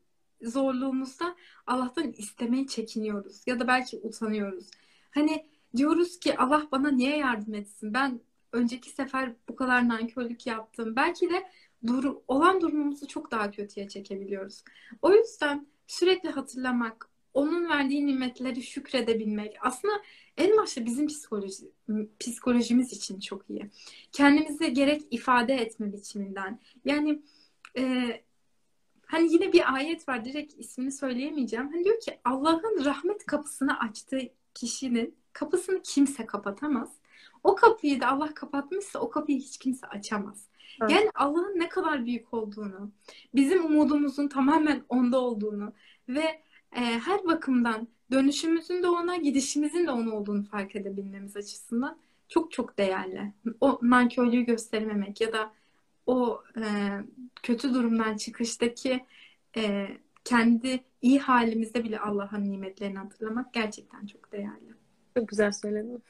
[0.42, 4.70] zorluğumuzda Allah'tan istemeyi çekiniyoruz ya da belki utanıyoruz.
[5.11, 7.94] Hani diyoruz ki Allah bana niye yardım etsin?
[7.94, 8.20] Ben
[8.52, 10.96] önceki sefer bu kadar nankörlük yaptım.
[10.96, 11.50] Belki de
[11.87, 14.64] dur olan durumumuzu çok daha kötüye çekebiliyoruz.
[15.02, 19.94] O yüzden sürekli hatırlamak, onun verdiği nimetleri şükredebilmek aslında
[20.37, 21.70] en başta bizim psikoloji,
[22.20, 23.70] psikolojimiz için çok iyi.
[24.12, 26.61] Kendimizi gerek ifade etme biçiminden.
[26.85, 27.22] Yani
[27.76, 27.83] e,
[29.07, 31.68] hani yine bir ayet var direkt ismini söyleyemeyeceğim.
[31.72, 34.20] Hani diyor ki Allah'ın rahmet kapısını açtığı
[34.54, 36.88] kişinin kapısını kimse kapatamaz.
[37.44, 40.44] O kapıyı da Allah kapatmışsa o kapıyı hiç kimse açamaz.
[40.83, 40.90] Evet.
[40.90, 42.90] Yani Allah'ın ne kadar büyük olduğunu,
[43.35, 45.72] bizim umudumuzun tamamen onda olduğunu
[46.09, 46.42] ve
[46.77, 51.98] e, her bakımdan dönüşümüzün de ona, gidişimizin de ona olduğunu fark edebilmemiz açısından
[52.29, 53.33] çok çok değerli.
[53.61, 55.53] O nankörlüğü göstermemek ya da
[56.07, 56.62] o e,
[57.42, 59.05] kötü durumdan çıkıştaki
[59.57, 59.88] e,
[60.24, 64.67] kendi iyi halimizde bile Allah'ın nimetlerini hatırlamak gerçekten çok değerli.
[65.18, 66.02] Çok güzel söyledin.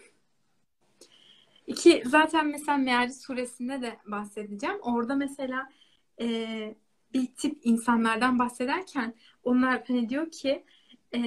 [1.66, 4.78] İki, zaten mesela Meali suresinde de bahsedeceğim.
[4.82, 5.70] Orada mesela
[6.20, 6.26] e,
[7.14, 10.64] bir tip insanlardan bahsederken onlar hani diyor ki
[11.14, 11.20] e,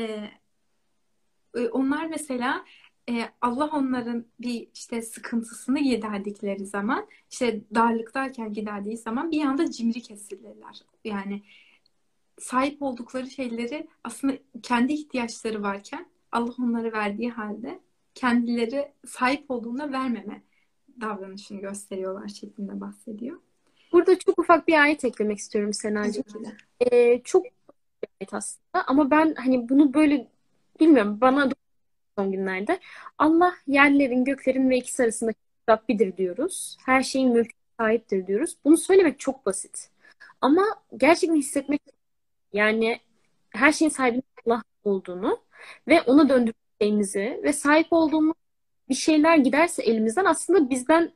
[1.56, 2.66] e, onlar mesela
[3.10, 10.02] e, Allah onların bir işte sıkıntısını giderdikleri zaman işte darlıktayken giderdiği zaman bir anda cimri
[10.02, 10.82] kesilirler.
[11.04, 11.44] Yani
[12.40, 17.80] sahip oldukları şeyleri aslında kendi ihtiyaçları varken Allah onları verdiği halde
[18.16, 20.42] kendileri sahip olduğunda vermeme
[21.02, 23.40] davranışını gösteriyorlar şeklinde bahsediyor.
[23.92, 26.24] Burada çok ufak bir ayet eklemek istiyorum Senacığım.
[26.80, 27.52] Ee, çok bir
[28.22, 30.28] ayet aslında ama ben hani bunu böyle
[30.80, 31.50] bilmiyorum bana
[32.18, 32.80] son günlerde
[33.18, 35.40] Allah yerlerin, göklerin ve ikisi arasındaki
[35.70, 36.78] Rabbidir diyoruz.
[36.86, 38.58] Her şeyin mülkü sahiptir diyoruz.
[38.66, 39.90] Bunu söylemek çok basit.
[40.42, 40.66] Ama
[40.98, 41.82] gerçekten hissetmek
[42.54, 43.00] yani
[43.50, 45.40] her şeyin sahibinin Allah olduğunu
[45.88, 48.36] ve ona döndüreceğimizi ve sahip olduğumuz
[48.90, 51.12] bir şeyler giderse elimizden aslında bizden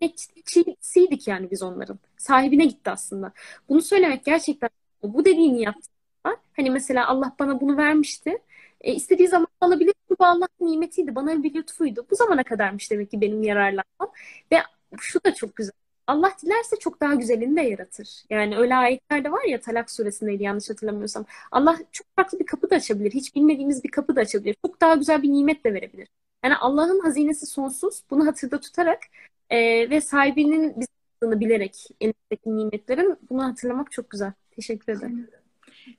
[0.00, 1.98] emanetçisiydik yani biz onların.
[2.16, 3.32] Sahibine gitti aslında.
[3.68, 4.70] Bunu söylemek gerçekten
[5.02, 6.36] bu dediğini yaptılar.
[6.56, 8.38] Hani mesela Allah bana bunu vermişti.
[8.80, 9.94] E, istediği zaman alabilir.
[10.10, 11.14] Bu Allah'ın nimetiydi.
[11.14, 12.06] Bana bir lütfuydu.
[12.10, 14.12] Bu zamana kadarmış demek ki benim yararlanmam.
[14.52, 14.58] Ve
[14.98, 15.87] şu da çok güzel.
[16.08, 18.08] Allah dilerse çok daha güzelini de yaratır.
[18.30, 21.24] Yani öyle ayetlerde var ya Talak suresindeydi yanlış hatırlamıyorsam.
[21.50, 23.10] Allah çok farklı bir kapı da açabilir.
[23.10, 24.56] Hiç bilmediğimiz bir kapı da açabilir.
[24.66, 26.08] Çok daha güzel bir nimet de verebilir.
[26.44, 28.02] Yani Allah'ın hazinesi sonsuz.
[28.10, 29.02] Bunu hatırda tutarak
[29.50, 34.32] e, ve sahibinin bizi bilerek elindeki nimetlerin bunu hatırlamak çok güzel.
[34.50, 35.28] Teşekkür ederim.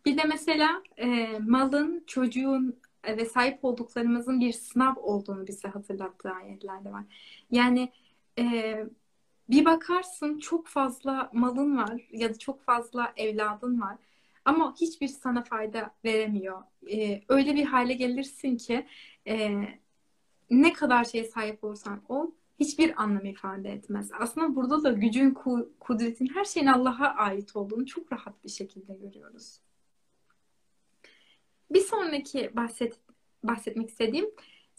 [0.05, 6.29] Bir de mesela e, malın, çocuğun e, ve sahip olduklarımızın bir sınav olduğunu bize hatırlattığı
[6.29, 7.03] ayetlerde var.
[7.51, 7.89] Yani
[8.39, 8.43] e,
[9.49, 13.97] bir bakarsın çok fazla malın var ya da çok fazla evladın var
[14.45, 16.63] ama hiçbir sana fayda veremiyor.
[16.91, 18.85] E, öyle bir hale gelirsin ki
[19.27, 19.61] e,
[20.49, 24.11] ne kadar şeye sahip olursan ol hiçbir anlam ifade etmez.
[24.19, 25.33] Aslında burada da gücün,
[25.79, 29.59] kudretin, her şeyin Allah'a ait olduğunu çok rahat bir şekilde görüyoruz.
[31.71, 32.99] Bir sonraki bahset,
[33.43, 34.25] bahsetmek istediğim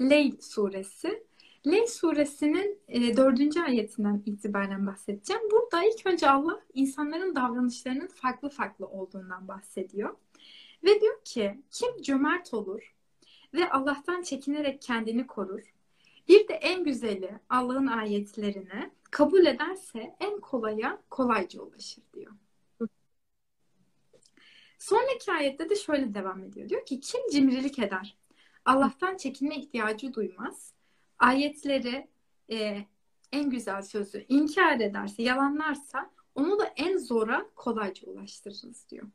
[0.00, 1.29] Leyl suresi.
[1.66, 5.42] Leyl suresinin e, dördüncü ayetinden itibaren bahsedeceğim.
[5.50, 10.16] Burada ilk önce Allah insanların davranışlarının farklı farklı olduğundan bahsediyor.
[10.84, 12.94] Ve diyor ki kim cömert olur
[13.54, 15.74] ve Allah'tan çekinerek kendini korur.
[16.28, 22.32] Bir de en güzeli Allah'ın ayetlerini kabul ederse en kolaya kolayca ulaşır diyor.
[24.78, 26.68] Sonraki ayette de şöyle devam ediyor.
[26.68, 28.16] Diyor ki kim cimrilik eder?
[28.64, 30.74] Allah'tan çekinme ihtiyacı duymaz.
[31.20, 32.08] Ayetleri
[32.50, 32.84] e,
[33.32, 39.06] en güzel sözü inkar ederse, yalanlarsa onu da en zora kolayca ulaştırırız diyor.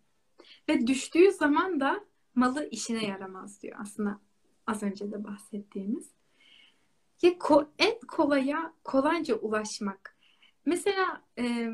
[0.70, 3.78] Ve düştüğü zaman da malı işine yaramaz diyor.
[3.82, 4.20] Aslında
[4.68, 6.12] az önce de bahsettiğimiz.
[7.22, 10.18] Ya ko- en kolaya kolayca ulaşmak.
[10.66, 11.70] Mesela e,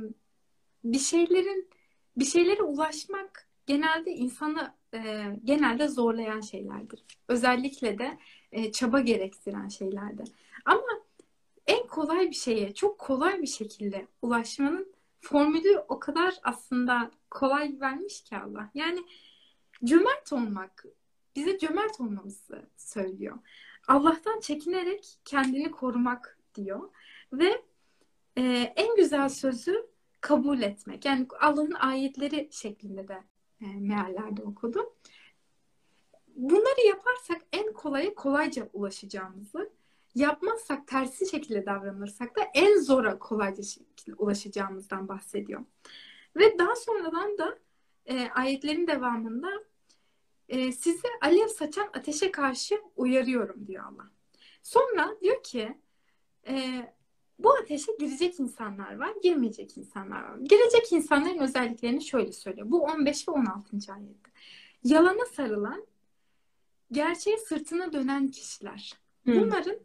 [0.84, 1.70] bir şeylerin
[2.18, 7.04] bir şeylere ulaşmak genelde insanı e, genelde zorlayan şeylerdir.
[7.28, 8.18] Özellikle de
[8.52, 10.30] e, çaba gerektiren şeylerdir.
[10.66, 11.02] Ama
[11.68, 18.24] en kolay bir şeye çok kolay bir şekilde ulaşmanın formülü o kadar aslında kolay vermiş
[18.24, 18.70] ki Allah.
[18.74, 19.04] Yani
[19.84, 20.86] cömert olmak
[21.36, 23.38] bize cömert olmamızı söylüyor.
[23.88, 26.90] Allah'tan çekinerek kendini korumak diyor.
[27.34, 27.62] Ve
[28.38, 29.86] e, en güzel sözü
[30.22, 31.06] kabul etmek.
[31.06, 33.24] Yani Allah'ın ayetleri şeklinde de
[33.62, 34.86] e, meallerde okudum.
[36.36, 39.70] Bunları yaparsak en kolaya kolayca ulaşacağımızı,
[40.16, 45.62] yapmazsak tersi şekilde davranırsak da en zora kolayca şekilde ulaşacağımızdan bahsediyor.
[46.36, 47.58] Ve daha sonradan da
[48.06, 49.50] e, ayetlerin devamında
[50.50, 54.10] e, sizi alev saçan ateşe karşı uyarıyorum diyor Allah.
[54.64, 55.78] Sonra diyor ki
[56.48, 56.86] e,
[57.40, 60.38] bu ateşe girecek insanlar var, girmeyecek insanlar var.
[60.38, 62.72] Girecek insanların özelliklerini şöyle söylüyor.
[62.72, 63.94] Bu 15 ve 16.
[63.94, 64.32] ayette.
[64.84, 65.86] Yalana sarılan,
[66.92, 68.94] gerçeğe sırtına dönen kişiler.
[69.26, 69.76] Bunların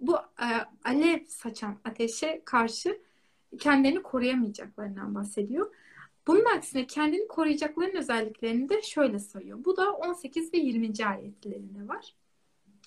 [0.00, 0.46] bu e,
[0.84, 3.00] alev saçan ateşe karşı
[3.58, 5.74] kendilerini koruyamayacaklarından bahsediyor.
[6.26, 9.64] Bunun aksine kendini koruyacakların özelliklerini de şöyle sayıyor.
[9.64, 11.06] Bu da 18 ve 20.
[11.06, 12.14] ayetlerinde var.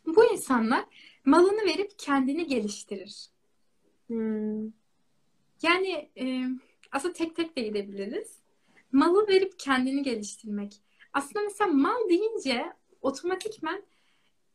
[0.06, 0.86] Bu insanlar
[1.26, 3.28] malını verip kendini geliştirir.
[4.08, 4.64] Hmm.
[5.62, 6.46] Yani e,
[6.92, 8.40] aslında tek tek de gidebiliriz.
[8.92, 10.82] Malı verip kendini geliştirmek.
[11.14, 12.74] Aslında mesela mal deyince
[13.06, 13.84] otomatikmen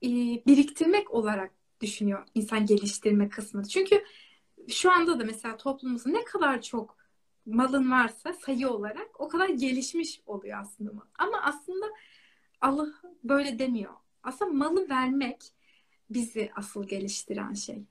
[0.02, 0.08] e,
[0.46, 3.68] biriktirmek olarak düşünüyor insan geliştirme kısmını.
[3.68, 4.04] Çünkü
[4.68, 6.96] şu anda da mesela toplumumuzda ne kadar çok
[7.46, 10.90] malın varsa sayı olarak o kadar gelişmiş oluyor aslında.
[11.18, 11.86] Ama aslında
[12.60, 12.88] Allah
[13.24, 13.92] böyle demiyor.
[14.22, 15.42] Aslında malı vermek
[16.10, 17.82] bizi asıl geliştiren şey.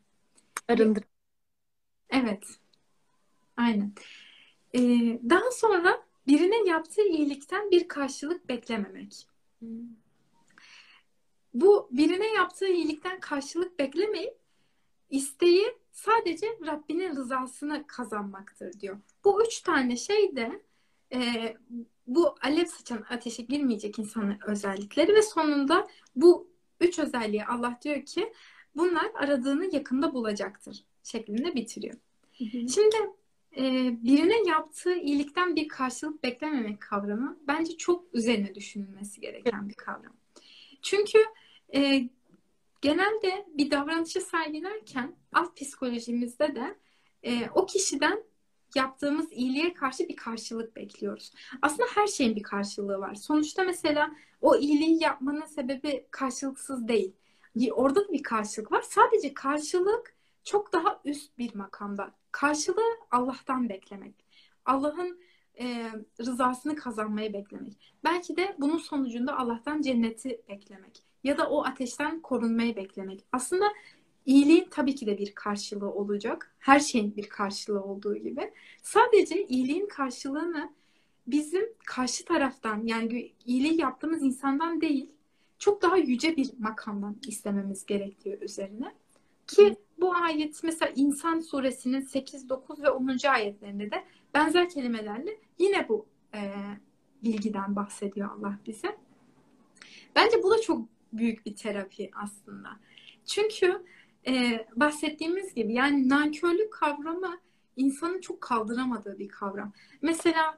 [0.68, 1.04] Arındır.
[2.10, 2.44] Evet.
[3.58, 3.94] Aynen.
[4.76, 4.80] Ee,
[5.30, 9.28] daha sonra birine yaptığı iyilikten bir karşılık beklememek.
[9.60, 9.70] Hmm.
[11.54, 14.38] Bu birine yaptığı iyilikten karşılık beklemeyip
[15.10, 18.98] isteği sadece Rabbinin rızasını kazanmaktır diyor.
[19.24, 20.62] Bu üç tane şey de
[21.14, 21.54] e,
[22.08, 26.48] bu alev saçan ateşe girmeyecek insanın özellikleri ve sonunda bu
[26.82, 28.34] üç özelliği Allah diyor ki
[28.76, 31.96] bunlar aradığını yakında bulacaktır şeklinde bitiriyor.
[32.38, 32.70] Hı hı.
[32.70, 32.96] Şimdi
[33.58, 33.64] e,
[34.04, 40.19] birine yaptığı iyilikten bir karşılık beklememek kavramı bence çok üzerine düşünülmesi gereken bir kavram.
[40.82, 41.18] Çünkü
[41.76, 42.10] e,
[42.82, 46.76] genelde bir davranışı sergilerken alt psikolojimizde de
[47.24, 48.24] e, o kişiden
[48.76, 51.32] yaptığımız iyiliğe karşı bir karşılık bekliyoruz.
[51.62, 53.16] Aslında her şeyin bir karşılığı var.
[53.16, 54.12] Sonuçta mesela
[54.42, 57.14] o iyiliği yapmanın sebebi karşılıksız değil.
[57.72, 58.82] Orada da bir karşılık var.
[58.82, 62.12] Sadece karşılık çok daha üst bir makamda.
[62.32, 64.26] Karşılığı Allah'tan beklemek.
[64.66, 65.20] Allah'ın
[65.60, 67.74] e, rızasını kazanmayı beklemek.
[68.04, 71.04] Belki de bunun sonucunda Allah'tan cenneti beklemek.
[71.24, 73.24] Ya da o ateşten korunmayı beklemek.
[73.32, 73.66] Aslında
[74.26, 76.56] iyiliğin tabii ki de bir karşılığı olacak.
[76.60, 78.54] Her şeyin bir karşılığı olduğu gibi.
[78.84, 80.74] Sadece iyiliğin karşılığını
[81.28, 85.12] bizim karşı taraftan yani iyiliği yaptığımız insandan değil
[85.60, 88.96] çok daha yüce bir makamdan istememiz gerekiyor üzerine.
[89.48, 93.18] Ki bu ayet mesela İnsan suresinin 8, 9 ve 10.
[93.30, 96.54] ayetlerinde de benzer kelimelerle yine bu e,
[97.24, 98.98] bilgiden bahsediyor Allah bize.
[100.16, 102.70] Bence bu da çok büyük bir terapi aslında.
[103.26, 103.86] Çünkü
[104.28, 107.40] e, bahsettiğimiz gibi yani nankörlük kavramı
[107.76, 109.74] insanın çok kaldıramadığı bir kavram.
[110.02, 110.58] Mesela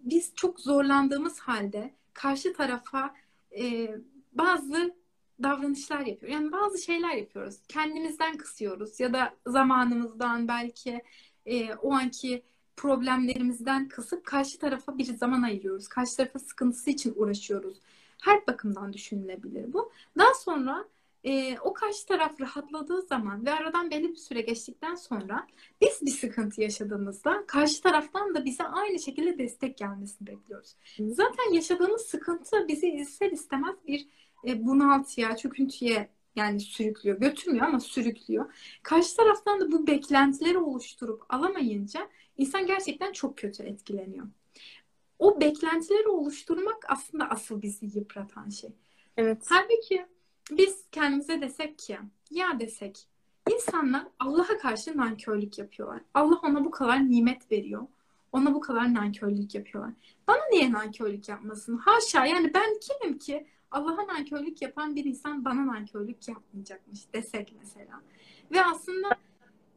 [0.00, 3.14] biz çok zorlandığımız halde karşı tarafa
[3.58, 3.94] e,
[4.32, 4.94] bazı
[5.42, 6.32] davranışlar yapıyor.
[6.32, 7.56] Yani bazı şeyler yapıyoruz.
[7.68, 11.02] Kendimizden kısıyoruz ya da zamanımızdan belki
[11.46, 12.42] e, o anki
[12.78, 15.88] problemlerimizden kısıp karşı tarafa bir zaman ayırıyoruz.
[15.88, 17.78] Karşı tarafa sıkıntısı için uğraşıyoruz.
[18.22, 19.92] Her bakımdan düşünülebilir bu.
[20.18, 20.84] Daha sonra
[21.24, 25.46] e, o karşı taraf rahatladığı zaman ve aradan belli bir süre geçtikten sonra
[25.80, 30.74] biz bir sıkıntı yaşadığımızda karşı taraftan da bize aynı şekilde destek gelmesini bekliyoruz.
[30.98, 34.08] Zaten yaşadığımız sıkıntı bizi ister istemez bir
[34.46, 37.20] e, bunaltıya, çöküntüye yani sürüklüyor.
[37.20, 38.54] Götürmüyor ama sürüklüyor.
[38.82, 44.26] Karşı taraftan da bu beklentileri oluşturup alamayınca insan gerçekten çok kötü etkileniyor.
[45.18, 48.70] O beklentileri oluşturmak aslında asıl bizi yıpratan şey.
[49.16, 49.46] Evet.
[49.48, 50.06] Halbuki
[50.50, 51.98] biz kendimize desek ki
[52.30, 53.08] ya desek
[53.50, 56.00] insanlar Allah'a karşı nankörlük yapıyorlar.
[56.14, 57.86] Allah ona bu kadar nimet veriyor.
[58.32, 59.92] Ona bu kadar nankörlük yapıyorlar.
[60.28, 61.76] Bana niye nankörlük yapmasın?
[61.76, 68.02] Haşa yani ben kimim ki Allah'a nankörlük yapan bir insan bana nankörlük yapmayacakmış desek mesela.
[68.52, 69.08] Ve aslında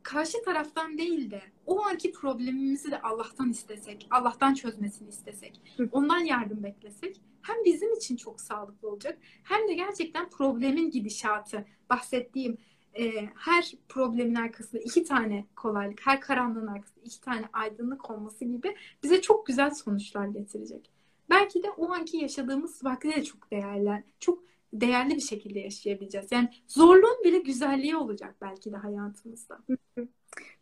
[0.03, 6.63] karşı taraftan değil de o anki problemimizi de Allah'tan istesek, Allah'tan çözmesini istesek, ondan yardım
[6.63, 12.57] beklesek hem bizim için çok sağlıklı olacak hem de gerçekten problemin gidişatı, bahsettiğim
[12.99, 18.75] e, her problemin arkasında iki tane kolaylık, her karanlığın arkasında iki tane aydınlık olması gibi
[19.03, 20.90] bize çok güzel sonuçlar getirecek.
[21.31, 26.31] Belki de o anki yaşadığımız vakti de çok değerli, çok değerli bir şekilde yaşayabileceğiz.
[26.31, 29.59] Yani zorluğun bile güzelliği olacak belki de hayatımızda.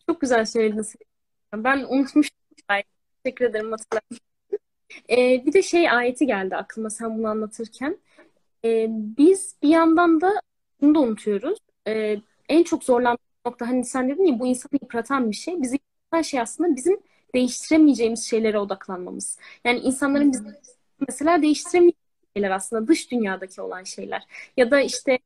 [0.06, 0.96] Çok güzel söylediniz.
[1.54, 2.40] Ben unutmuştum.
[3.24, 4.18] Teşekkür ederim hatırladım.
[5.10, 7.98] Ee, bir de şey ayeti geldi aklıma sen bunu anlatırken.
[8.66, 10.42] Ee, biz bir yandan da
[10.82, 11.60] bunu da unutuyoruz.
[11.88, 12.18] Ee,
[12.50, 15.62] en çok zorlandığımız nokta hani sen dedin ya bu insanı yıpratan bir şey.
[15.62, 17.00] Bizi yıpratan şey aslında bizim
[17.36, 19.38] değiştiremeyeceğimiz şeylere odaklanmamız.
[19.66, 20.56] Yani insanların bizim
[21.08, 21.96] mesela değiştiremeyeceğimiz
[22.36, 24.24] şeyler aslında dış dünyadaki olan şeyler.
[24.58, 25.20] Ya da işte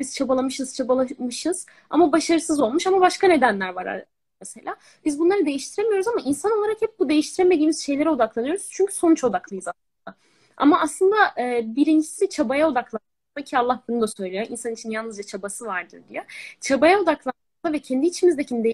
[0.00, 4.04] biz çabalamışız çabalamışız ama başarısız olmuş ama başka nedenler var
[4.40, 4.76] mesela.
[5.04, 8.68] Biz bunları değiştiremiyoruz ama insan olarak hep bu değiştiremediğimiz şeylere odaklanıyoruz.
[8.70, 10.18] Çünkü sonuç odaklıyız aslında.
[10.56, 14.46] Ama aslında e, birincisi çabaya odaklanmak ki Allah bunu da söylüyor.
[14.50, 16.24] İnsan için yalnızca çabası vardır diyor.
[16.60, 17.34] Çabaya odaklanmak
[17.72, 18.64] ve kendi içimizdekini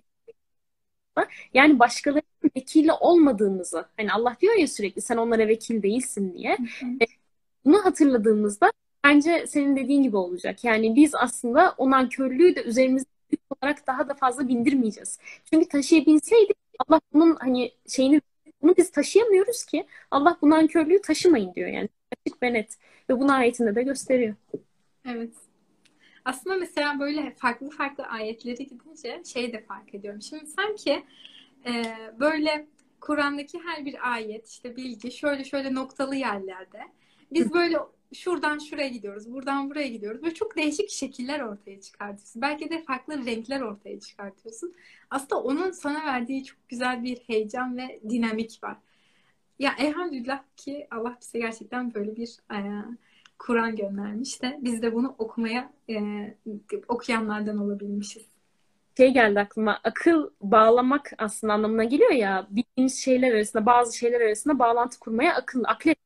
[1.54, 6.56] yani başkalarının vekili olmadığımızı hani Allah diyor ya sürekli sen onlara vekil değilsin diye.
[6.56, 6.90] Hı hı.
[7.02, 7.06] E,
[7.64, 8.72] bunu hatırladığımızda
[9.04, 10.64] bence senin dediğin gibi olacak.
[10.64, 13.10] Yani biz aslında o nankörlüğü de üzerimizde
[13.50, 15.18] olarak daha da fazla bindirmeyeceğiz.
[15.44, 18.20] Çünkü taşıyabilseydik Allah bunun hani şeyini
[18.62, 21.88] bunu biz taşıyamıyoruz ki Allah bu nankörlüğü taşımayın diyor yani.
[22.26, 22.78] Açık ve net.
[23.10, 24.34] Ve bunu ayetinde de gösteriyor.
[25.04, 25.30] Evet.
[26.30, 30.22] Aslında mesela böyle farklı farklı ayetleri gidince şey de fark ediyorum.
[30.22, 31.04] Şimdi sanki
[31.66, 31.84] e,
[32.20, 32.66] böyle
[33.00, 36.80] Kur'an'daki her bir ayet işte bilgi şöyle şöyle noktalı yerlerde.
[37.32, 37.78] Biz böyle
[38.14, 40.22] şuradan şuraya gidiyoruz, buradan buraya gidiyoruz.
[40.22, 42.42] Böyle çok değişik şekiller ortaya çıkartıyorsun.
[42.42, 44.74] Belki de farklı renkler ortaya çıkartıyorsun.
[45.10, 48.76] Aslında onun sana verdiği çok güzel bir heyecan ve dinamik var.
[49.58, 52.58] Ya elhamdülillah ki Allah bize gerçekten böyle bir e,
[53.40, 55.96] Kur'an göndermiş de biz de bunu okumaya e,
[56.88, 58.26] okuyanlardan olabilmişiz.
[58.96, 64.58] Şey geldi aklıma akıl bağlamak aslında anlamına geliyor ya bildiğimiz şeyler arasında bazı şeyler arasında
[64.58, 65.98] bağlantı kurmaya akıl aklet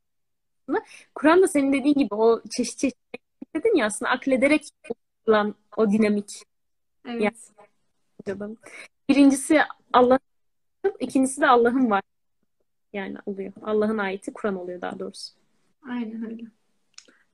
[1.14, 2.97] Kur'an da senin dediğin gibi o çeşit çeşit
[3.57, 4.68] dedin ya aslında aklederek
[5.26, 6.30] olan o dinamik.
[7.09, 7.35] Evet.
[8.26, 8.57] Yani,
[9.09, 9.61] birincisi
[9.93, 10.18] Allah
[11.01, 12.03] ikincisi de Allah'ın var.
[12.93, 13.53] Yani oluyor.
[13.62, 15.35] Allah'ın ayeti Kur'an oluyor daha doğrusu.
[15.89, 16.45] Aynen öyle.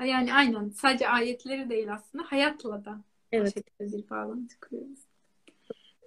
[0.04, 0.68] Yani aynen.
[0.68, 2.24] Sadece ayetleri değil aslında.
[2.24, 3.00] Hayatla da
[3.32, 3.56] evet.
[3.80, 5.00] bir bağlantı kuruyoruz.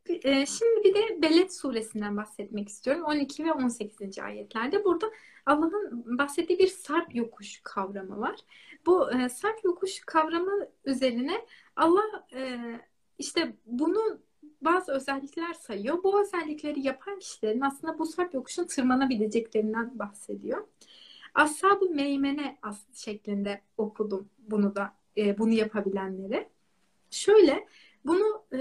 [0.09, 3.03] E, şimdi bir de Beled suresinden bahsetmek istiyorum.
[3.03, 4.19] 12 ve 18.
[4.19, 4.83] ayetlerde.
[4.83, 5.11] Burada
[5.45, 8.35] Allah'ın bahsettiği bir sarp yokuş kavramı var.
[8.85, 12.59] Bu e, sarp yokuş kavramı üzerine Allah e,
[13.17, 14.19] işte bunu
[14.61, 16.03] bazı özellikler sayıyor.
[16.03, 20.67] Bu özellikleri yapan kişilerin aslında bu sarp yokuşun tırmanabileceklerinden bahsediyor.
[21.33, 22.59] Ashab-ı meymene
[22.93, 26.49] şeklinde okudum bunu da e, bunu yapabilenleri.
[27.11, 27.67] Şöyle
[28.05, 28.59] bunu e,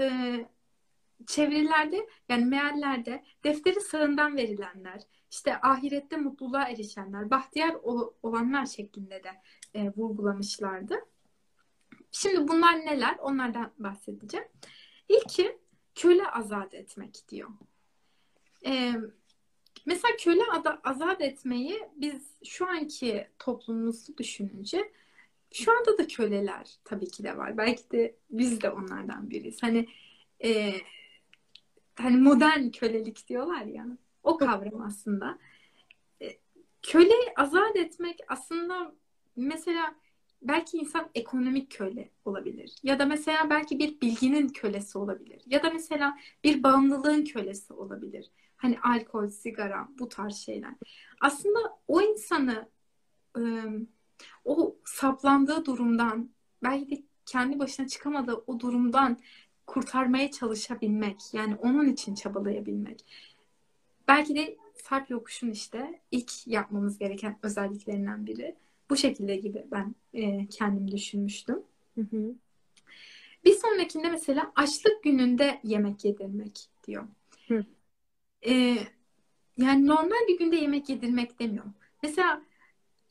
[1.27, 5.01] çevirilerde yani meallerde defteri sağından verilenler,
[5.31, 7.75] işte ahirette mutluluğa erişenler, bahtiyar
[8.23, 9.31] olanlar şeklinde de
[9.73, 10.95] e, vurgulamışlardı.
[12.11, 13.17] Şimdi bunlar neler?
[13.19, 14.47] Onlardan bahsedeceğim.
[15.09, 15.57] İlki
[15.95, 17.49] köle azat etmek diyor.
[18.65, 18.93] Ee,
[19.85, 20.43] mesela köle
[20.83, 24.91] azat etmeyi biz şu anki toplumumuzu düşününce
[25.53, 27.57] şu anda da köleler tabii ki de var.
[27.57, 29.63] Belki de biz de onlardan biriyiz.
[29.63, 29.87] Hani
[30.43, 30.73] e,
[31.95, 33.85] hani modern kölelik diyorlar ya.
[34.23, 35.37] O kavram aslında.
[36.21, 36.37] E,
[36.81, 38.95] köle azat etmek aslında
[39.35, 39.95] mesela
[40.41, 42.75] belki insan ekonomik köle olabilir.
[42.83, 45.41] Ya da mesela belki bir bilginin kölesi olabilir.
[45.45, 48.29] Ya da mesela bir bağımlılığın kölesi olabilir.
[48.63, 50.73] Hani alkol, sigara, bu tarz şeyler.
[51.21, 52.69] Aslında o insanı
[54.45, 56.29] o saplandığı durumdan
[56.63, 59.17] belki de kendi başına çıkamadığı o durumdan
[59.67, 61.33] kurtarmaya çalışabilmek.
[61.33, 63.05] Yani onun için çabalayabilmek.
[64.07, 68.55] Belki de sarp yokuşun işte ilk yapmamız gereken özelliklerinden biri.
[68.89, 71.63] Bu şekilde gibi ben e, kendim düşünmüştüm.
[71.95, 72.35] Hı hı.
[73.45, 77.07] Bir sonrakinde mesela açlık gününde yemek yedirmek diyor.
[77.47, 77.65] Hı.
[78.47, 78.77] E,
[79.57, 81.65] yani normal bir günde yemek yedirmek demiyor.
[82.03, 82.41] Mesela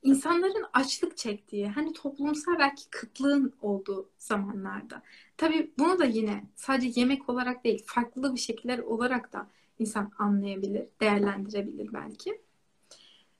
[0.02, 5.02] insanların açlık çektiği, hani toplumsal belki kıtlığın olduğu zamanlarda.
[5.36, 9.46] Tabii bunu da yine sadece yemek olarak değil, farklı bir şekiller olarak da
[9.78, 12.40] insan anlayabilir, değerlendirebilir belki.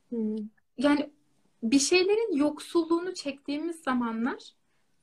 [0.08, 0.36] Hmm.
[0.78, 1.10] Yani
[1.62, 4.38] bir şeylerin yoksulluğunu çektiğimiz zamanlar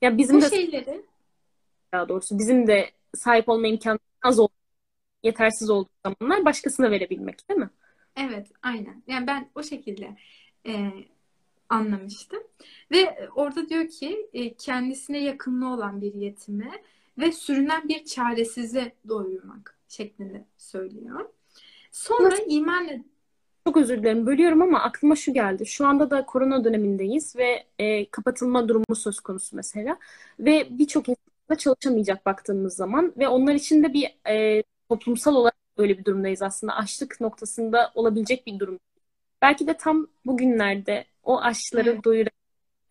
[0.02, 1.02] ya bizim bu de şeyleri
[1.92, 4.52] daha doğrusu bizim de sahip olma imkanı az olduğu,
[5.22, 7.70] yetersiz olduğu zamanlar başkasına verebilmek değil mi?
[8.16, 9.02] Evet, aynen.
[9.06, 10.16] Yani ben o şekilde
[10.66, 10.90] e,
[11.68, 12.42] anlamıştım.
[12.90, 16.70] Ve orada diyor ki e, kendisine yakınlığı olan bir yetime
[17.18, 21.28] ve sürünen bir çaresize doyurmak şeklinde söylüyor.
[21.92, 22.44] Sonra Nasıl?
[22.46, 23.04] iman
[23.66, 25.66] çok özür dilerim bölüyorum ama aklıma şu geldi.
[25.66, 29.98] Şu anda da korona dönemindeyiz ve e, kapatılma durumu söz konusu mesela.
[30.40, 35.56] Ve birçok insan da çalışamayacak baktığımız zaman ve onlar için de bir e, toplumsal olarak
[35.78, 36.76] böyle bir durumdayız aslında.
[36.76, 38.80] Açlık noktasında olabilecek bir durum.
[39.42, 42.04] Belki de tam bugünlerde o aşıları evet.
[42.04, 42.30] doyuran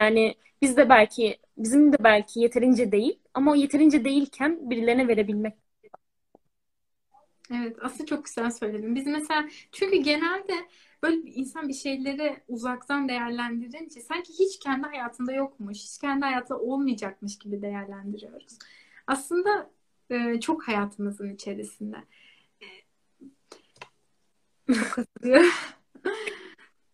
[0.01, 5.53] yani biz de belki bizim de belki yeterince değil ama o yeterince değilken birilerine verebilmek.
[7.53, 8.95] Evet aslında çok güzel söyledin.
[8.95, 10.53] Biz mesela çünkü genelde
[11.03, 17.37] böyle insan bir şeyleri uzaktan değerlendirince sanki hiç kendi hayatında yokmuş, hiç kendi hayatında olmayacakmış
[17.37, 18.57] gibi değerlendiriyoruz.
[19.07, 19.69] Aslında
[20.09, 21.97] e, çok hayatımızın içerisinde.
[24.73, 25.49] Çok katılıyorum.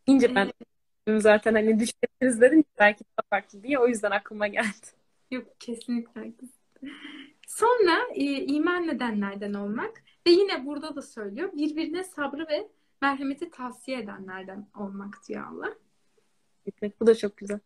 [0.08, 0.52] İnce ben
[1.08, 4.88] zaten hani düşünebiliriz dedim belki daha farklı diye o yüzden aklıma geldi.
[5.32, 6.62] Yok kesinlikle haklısın.
[7.48, 12.70] Sonra e, iman nedenlerden olmak ve yine burada da söylüyor birbirine sabrı ve
[13.02, 15.74] merhameti tavsiye edenlerden olmak diyor Allah.
[17.00, 17.60] Bu da çok güzel.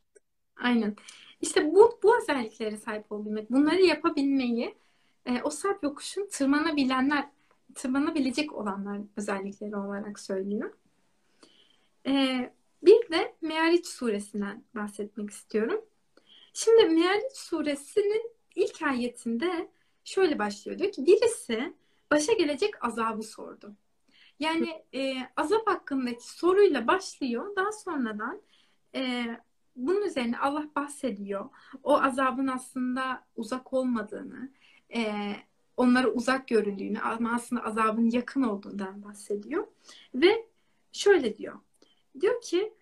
[0.55, 0.95] Aynen.
[1.41, 4.75] İşte bu, bu özelliklere sahip olabilmek, bunları yapabilmeyi
[5.25, 7.29] e, o sarp yokuşun tırmanabilenler,
[7.75, 10.73] tırmanabilecek olanlar özellikleri olarak söylüyor.
[12.07, 12.53] E,
[12.83, 15.85] bir de Meariç suresinden bahsetmek istiyorum.
[16.53, 19.69] Şimdi Meariç suresinin ilk ayetinde
[20.03, 20.79] şöyle başlıyor.
[20.79, 21.73] Diyor ki birisi
[22.11, 23.75] başa gelecek azabı sordu.
[24.39, 27.55] Yani e, azap hakkındaki soruyla başlıyor.
[27.55, 28.41] Daha sonradan
[28.95, 29.25] e,
[29.75, 31.49] bunun üzerine Allah bahsediyor.
[31.83, 34.51] O azabın aslında uzak olmadığını,
[34.95, 35.35] e,
[35.77, 39.67] onlara uzak göründüğünü ama aslında azabın yakın olduğundan bahsediyor.
[40.15, 40.45] Ve
[40.91, 41.55] şöyle diyor.
[42.21, 42.73] Diyor ki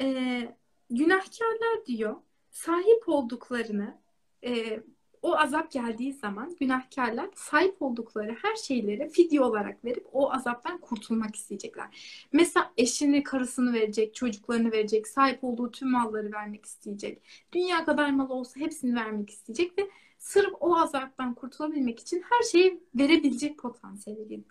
[0.00, 0.48] e,
[0.90, 2.16] günahkarlar diyor
[2.50, 3.98] sahip olduklarını
[4.44, 4.80] e,
[5.22, 11.36] o azap geldiği zaman günahkarlar sahip oldukları her şeyleri fidye olarak verip o azaptan kurtulmak
[11.36, 11.86] isteyecekler.
[12.32, 17.22] Mesela eşini, karısını verecek, çocuklarını verecek, sahip olduğu tüm malları vermek isteyecek.
[17.52, 19.90] Dünya kadar mal olsa hepsini vermek isteyecek ve
[20.26, 24.44] sırf o azaptan kurtulabilmek için her şeyi verebilecek potansiyeli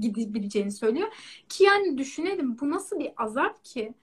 [0.00, 1.08] gidebileceğini söylüyor.
[1.48, 3.94] Ki yani düşünelim bu nasıl bir azap ki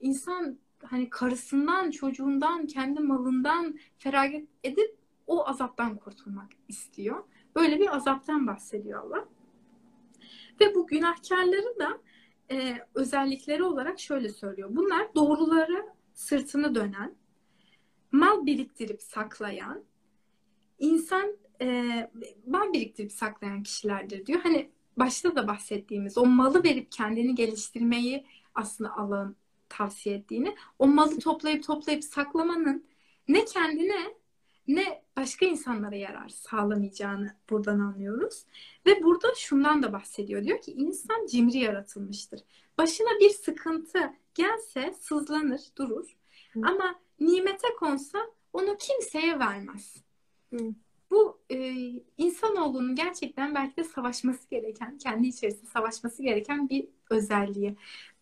[0.00, 4.96] insan hani karısından, çocuğundan, kendi malından feragat edip
[5.26, 7.24] o azaptan kurtulmak istiyor.
[7.56, 9.28] Böyle bir azaptan bahsediyor Allah.
[10.60, 11.98] Ve bu günahkarları da
[12.50, 14.68] e, özellikleri olarak şöyle söylüyor.
[14.72, 17.14] Bunlar doğruları sırtını dönen,
[18.12, 19.84] mal biriktirip saklayan,
[20.82, 22.10] insan e,
[22.46, 24.40] mal biriktirip saklayan kişilerdir diyor.
[24.40, 29.36] Hani başta da bahsettiğimiz o malı verip kendini geliştirmeyi aslında Allah'ın
[29.68, 32.84] tavsiye ettiğini, o malı toplayıp toplayıp saklamanın
[33.28, 34.14] ne kendine
[34.68, 38.44] ne başka insanlara yarar sağlamayacağını buradan anlıyoruz.
[38.86, 40.44] Ve burada şundan da bahsediyor.
[40.44, 42.40] Diyor ki insan cimri yaratılmıştır.
[42.78, 46.16] Başına bir sıkıntı gelse sızlanır, durur.
[46.52, 46.60] Hı.
[46.64, 48.18] Ama nimete konsa
[48.52, 50.02] onu kimseye vermez.
[51.10, 51.74] Bu e,
[52.18, 57.76] insanoğlunun gerçekten belki de savaşması gereken, kendi içerisinde savaşması gereken bir özelliği.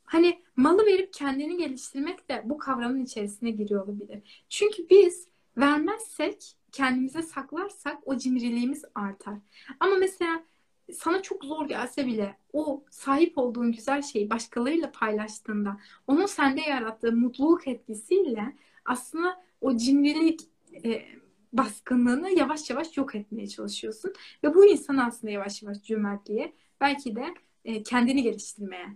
[0.05, 4.45] Hani malı verip kendini geliştirmek de bu kavramın içerisine giriyor olabilir.
[4.49, 9.39] Çünkü biz vermezsek, kendimize saklarsak o cimriliğimiz artar.
[9.81, 10.45] Ama mesela
[10.93, 15.77] sana çok zor gelse bile o sahip olduğun güzel şeyi başkalarıyla paylaştığında
[16.07, 20.41] onun sende yarattığı mutluluk etkisiyle aslında o cimrilik
[20.85, 21.20] e,
[21.53, 24.13] baskınlığını yavaş yavaş yok etmeye çalışıyorsun.
[24.45, 27.25] Ve bu insan aslında yavaş yavaş cömertliğe belki de
[27.65, 28.87] e, kendini geliştirmeye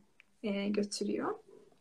[0.43, 1.35] e, götürüyor.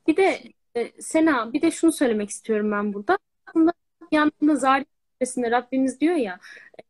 [0.08, 0.42] Bir de
[0.76, 3.18] e, Sena bir de şunu söylemek istiyorum ben burada.
[3.46, 3.74] Aslında
[4.12, 4.86] yanında Zari
[5.22, 6.40] suresinde Rabbimiz diyor ya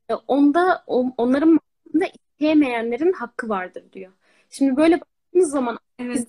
[0.10, 0.84] e, onda
[1.18, 1.60] onların
[1.94, 4.12] da isteyemeyenlerin hakkı vardır diyor.
[4.50, 6.28] Şimdi böyle baktığımız zaman evet.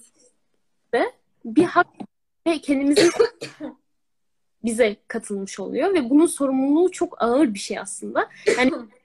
[1.45, 1.87] bir hak
[2.47, 3.11] ve kendimizin
[4.65, 8.29] bize katılmış oluyor ve bunun sorumluluğu çok ağır bir şey aslında.
[8.59, 8.73] Yani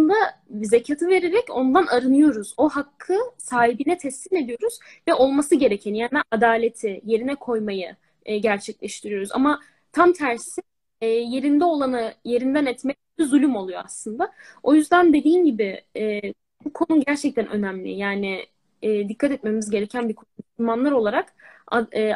[0.00, 0.14] aslında
[0.50, 2.54] zekatı vererek ondan arınıyoruz.
[2.56, 9.32] O hakkı sahibine teslim ediyoruz ve olması gerekeni yani adaleti yerine koymayı e, gerçekleştiriyoruz.
[9.32, 9.60] Ama
[9.92, 10.62] tam tersi
[11.00, 14.32] e, yerinde olanı yerinden etmek zulüm oluyor aslında.
[14.62, 16.20] O yüzden dediğin gibi e,
[16.64, 17.90] bu konu gerçekten önemli.
[17.90, 18.46] Yani
[18.82, 20.26] e, dikkat etmemiz gereken bir konu.
[20.38, 21.32] Müslümanlar olarak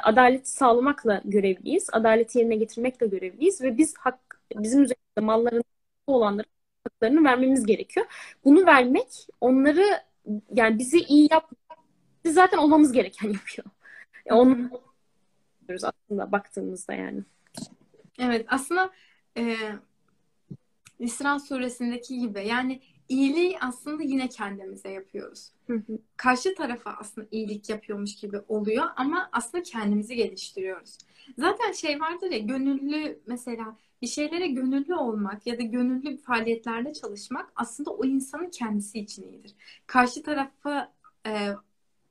[0.03, 1.89] adaleti sağlamakla görevliyiz.
[1.93, 5.65] Adaleti yerine getirmekle görevliyiz ve biz hak bizim üzerimizde malların
[6.07, 6.51] olanların
[6.85, 8.07] haklarını vermemiz gerekiyor.
[8.45, 9.85] Bunu vermek onları
[10.55, 11.51] yani bizi iyi yap
[12.25, 13.67] biz zaten olmamız gereken yapıyor.
[14.27, 14.71] Yani onu
[15.69, 17.23] aslında baktığımızda yani.
[18.19, 18.91] Evet aslında
[19.37, 19.57] e,
[20.99, 25.53] İsra suresindeki gibi yani iyiliği aslında yine kendimize yapıyoruz.
[26.17, 30.99] Karşı tarafa aslında iyilik yapıyormuş gibi oluyor ama aslında kendimizi geliştiriyoruz.
[31.39, 37.53] Zaten şey vardır ya gönüllü mesela bir şeylere gönüllü olmak ya da gönüllü faaliyetlerde çalışmak
[37.57, 39.55] aslında o insanın kendisi için iyidir.
[39.87, 40.93] Karşı tarafa
[41.27, 41.51] e,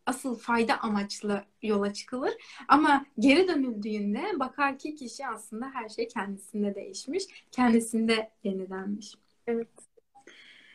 [0.06, 2.34] asıl fayda amaçlı yola çıkılır.
[2.68, 9.16] Ama geri dönüldüğünde bakar ki kişi aslında her şey kendisinde değişmiş, kendisinde yenilenmiş.
[9.48, 9.93] Evet.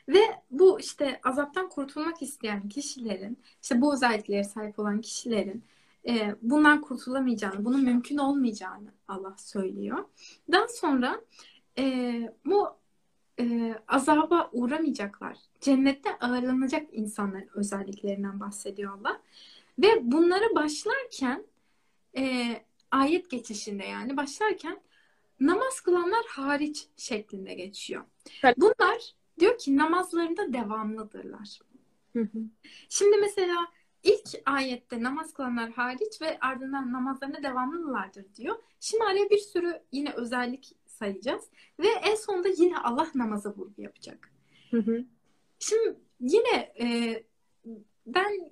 [0.09, 5.65] Ve bu işte azaptan kurtulmak isteyen kişilerin, işte bu özelliklere sahip olan kişilerin
[6.09, 10.05] e, bundan kurtulamayacağını, bunun mümkün olmayacağını Allah söylüyor.
[10.53, 11.21] Daha sonra
[11.79, 12.69] e, bu
[13.41, 15.37] e, azaba uğramayacaklar.
[15.61, 19.21] Cennette ağırlanacak insanların özelliklerinden bahsediyor Allah.
[19.79, 21.45] Ve bunları başlarken
[22.17, 22.55] e,
[22.91, 24.81] ayet geçişinde yani başlarken
[25.41, 28.05] namaz kılanlar hariç şeklinde geçiyor.
[28.57, 31.59] Bunlar diyor ki namazlarında devamlıdırlar.
[32.89, 33.67] Şimdi mesela
[34.03, 38.57] ilk ayette namaz kılanlar hariç ve ardından namazlarına devamlılardır diyor.
[38.81, 41.45] Şimdi araya bir sürü yine özellik sayacağız.
[41.81, 44.33] Ve en sonunda yine Allah namaza vurgu yapacak.
[44.71, 45.05] Hı hı.
[45.59, 47.23] Şimdi yine e,
[48.07, 48.51] ben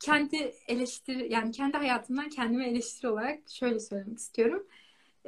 [0.00, 4.66] kendi eleştiri yani kendi hayatımdan kendime eleştiri olarak şöyle söylemek istiyorum.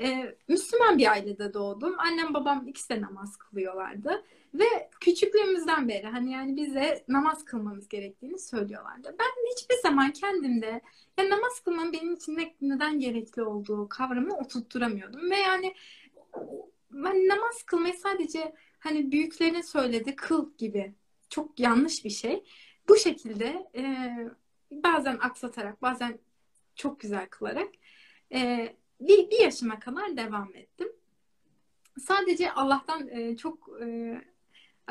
[0.00, 1.94] Ee, Müslüman bir ailede doğdum.
[1.98, 4.24] Annem babam ikisi de namaz kılıyorlardı.
[4.54, 9.16] Ve küçüklüğümüzden beri hani yani bize namaz kılmamız gerektiğini söylüyorlardı.
[9.18, 10.80] Ben hiçbir zaman kendimde
[11.18, 15.30] yani namaz kılmanın benim için ne, neden gerekli olduğu kavramını oturtturamıyordum.
[15.30, 15.74] Ve yani
[16.90, 20.94] ben namaz kılmayı sadece hani büyüklerin söyledi kıl gibi
[21.28, 22.44] çok yanlış bir şey.
[22.88, 23.84] Bu şekilde e,
[24.70, 26.18] bazen aksatarak bazen
[26.74, 27.68] çok güzel kılarak
[28.32, 28.68] e,
[29.00, 30.88] bir, bir yaşıma kadar devam ettim.
[31.98, 34.14] Sadece Allah'tan e, çok e,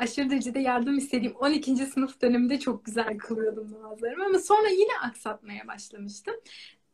[0.00, 1.76] aşırı derecede yardım istediğim 12.
[1.76, 6.34] sınıf döneminde çok güzel kılıyordum namazlarımı ama sonra yine aksatmaya başlamıştım.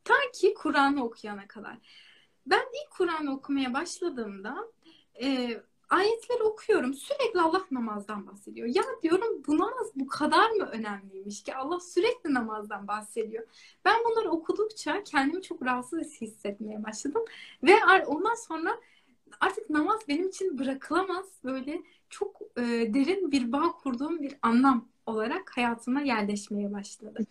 [0.05, 1.77] Ta ki Kur'an'ı okuyana kadar.
[2.47, 4.57] Ben ilk Kur'an'ı okumaya başladığımda
[5.23, 6.95] e, ayetleri okuyorum.
[6.95, 8.69] Sürekli Allah namazdan bahsediyor.
[8.69, 13.47] Ya diyorum bu namaz bu kadar mı önemliymiş ki Allah sürekli namazdan bahsediyor.
[13.85, 17.25] Ben bunları okudukça kendimi çok rahatsız hissetmeye başladım.
[17.63, 17.75] Ve
[18.07, 18.81] ondan sonra
[19.41, 22.63] artık namaz benim için bırakılamaz böyle çok e,
[22.95, 27.27] derin bir bağ kurduğum bir anlam olarak hayatıma yerleşmeye başladı.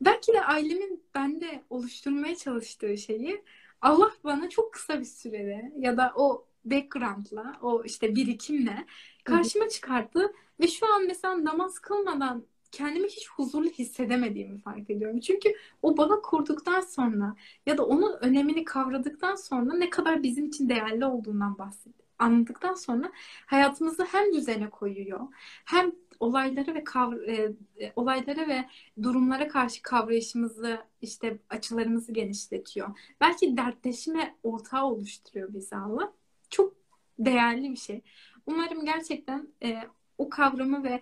[0.00, 3.44] Belki de ailemin bende oluşturmaya çalıştığı şeyi
[3.80, 8.86] Allah bana çok kısa bir sürede ya da o background'la, o işte birikimle
[9.24, 15.20] karşıma çıkarttı ve şu an mesela namaz kılmadan kendimi hiç huzurlu hissedemediğimi fark ediyorum.
[15.20, 17.36] Çünkü o bağı kurduktan sonra
[17.66, 22.08] ya da onun önemini kavradıktan sonra ne kadar bizim için değerli olduğundan bahsediyor.
[22.18, 23.12] Anladıktan sonra
[23.46, 25.20] hayatımızı hem düzene koyuyor,
[25.64, 28.64] hem olayları ve kavr e, e, olaylara ve
[29.02, 32.98] durumlara karşı kavrayışımızı işte açılarımızı genişletiyor.
[33.20, 36.12] Belki dertleşme ortağı oluşturuyor bize Allah
[36.50, 36.74] çok
[37.18, 38.00] değerli bir şey.
[38.46, 39.78] Umarım gerçekten e,
[40.18, 41.00] o kavramı ve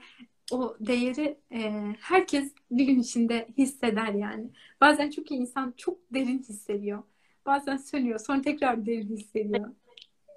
[0.51, 4.51] o değeri e, herkes bir gün içinde hisseder yani.
[4.81, 7.03] Bazen iyi insan çok derin hissediyor.
[7.47, 9.75] Bazen sönüyor sonra tekrar derin hissediyor.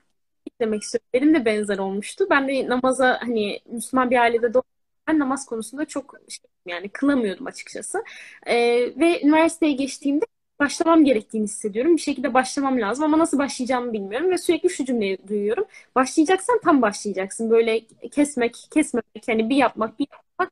[0.62, 1.08] demek istiyorum.
[1.14, 2.28] Benim de benzer olmuştu.
[2.30, 4.64] Ben de namaza hani Müslüman bir ailede doğdum.
[5.08, 8.03] Ben namaz konusunda çok şey, yani kılamıyordum açıkçası.
[8.47, 8.55] Ee,
[8.99, 10.26] ve üniversiteye geçtiğimde
[10.60, 11.95] başlamam gerektiğini hissediyorum.
[11.95, 15.66] Bir şekilde başlamam lazım ama nasıl başlayacağımı bilmiyorum ve sürekli şu cümleyi duyuyorum.
[15.95, 17.49] Başlayacaksan tam başlayacaksın.
[17.49, 17.82] Böyle
[18.12, 20.51] kesmek, kesmemek, yani bir yapmak, bir yapmak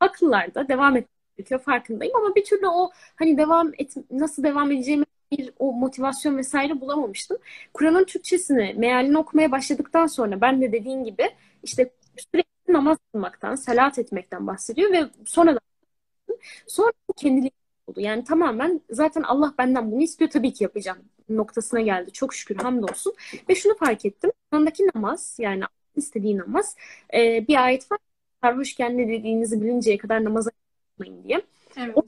[0.00, 5.04] akıllarda devam etmek gerekiyor farkındayım ama bir türlü o hani devam et nasıl devam edeceğimi
[5.32, 7.38] bir o motivasyon vesaire bulamamıştım.
[7.74, 11.30] Kur'an'ın Türkçesini, mealini okumaya başladıktan sonra ben de dediğin gibi
[11.62, 15.60] işte sürekli namaz kılmaktan, salat etmekten bahsediyor ve sonra da
[16.66, 17.50] sonra kendiliğinden
[17.86, 18.00] oldu.
[18.00, 22.12] Yani tamamen zaten Allah benden bunu istiyor tabii ki yapacağım noktasına geldi.
[22.12, 23.14] Çok şükür hamdolsun.
[23.48, 24.32] Ve şunu fark ettim.
[24.50, 25.64] Andaki namaz yani
[25.96, 26.76] istediği namaz
[27.14, 27.98] e, bir ayet var.
[28.42, 30.50] Sarhoşken ne dediğinizi bilinceye kadar namaza
[30.90, 31.42] yapmayın diye.
[31.76, 31.96] Evet.
[31.96, 32.02] O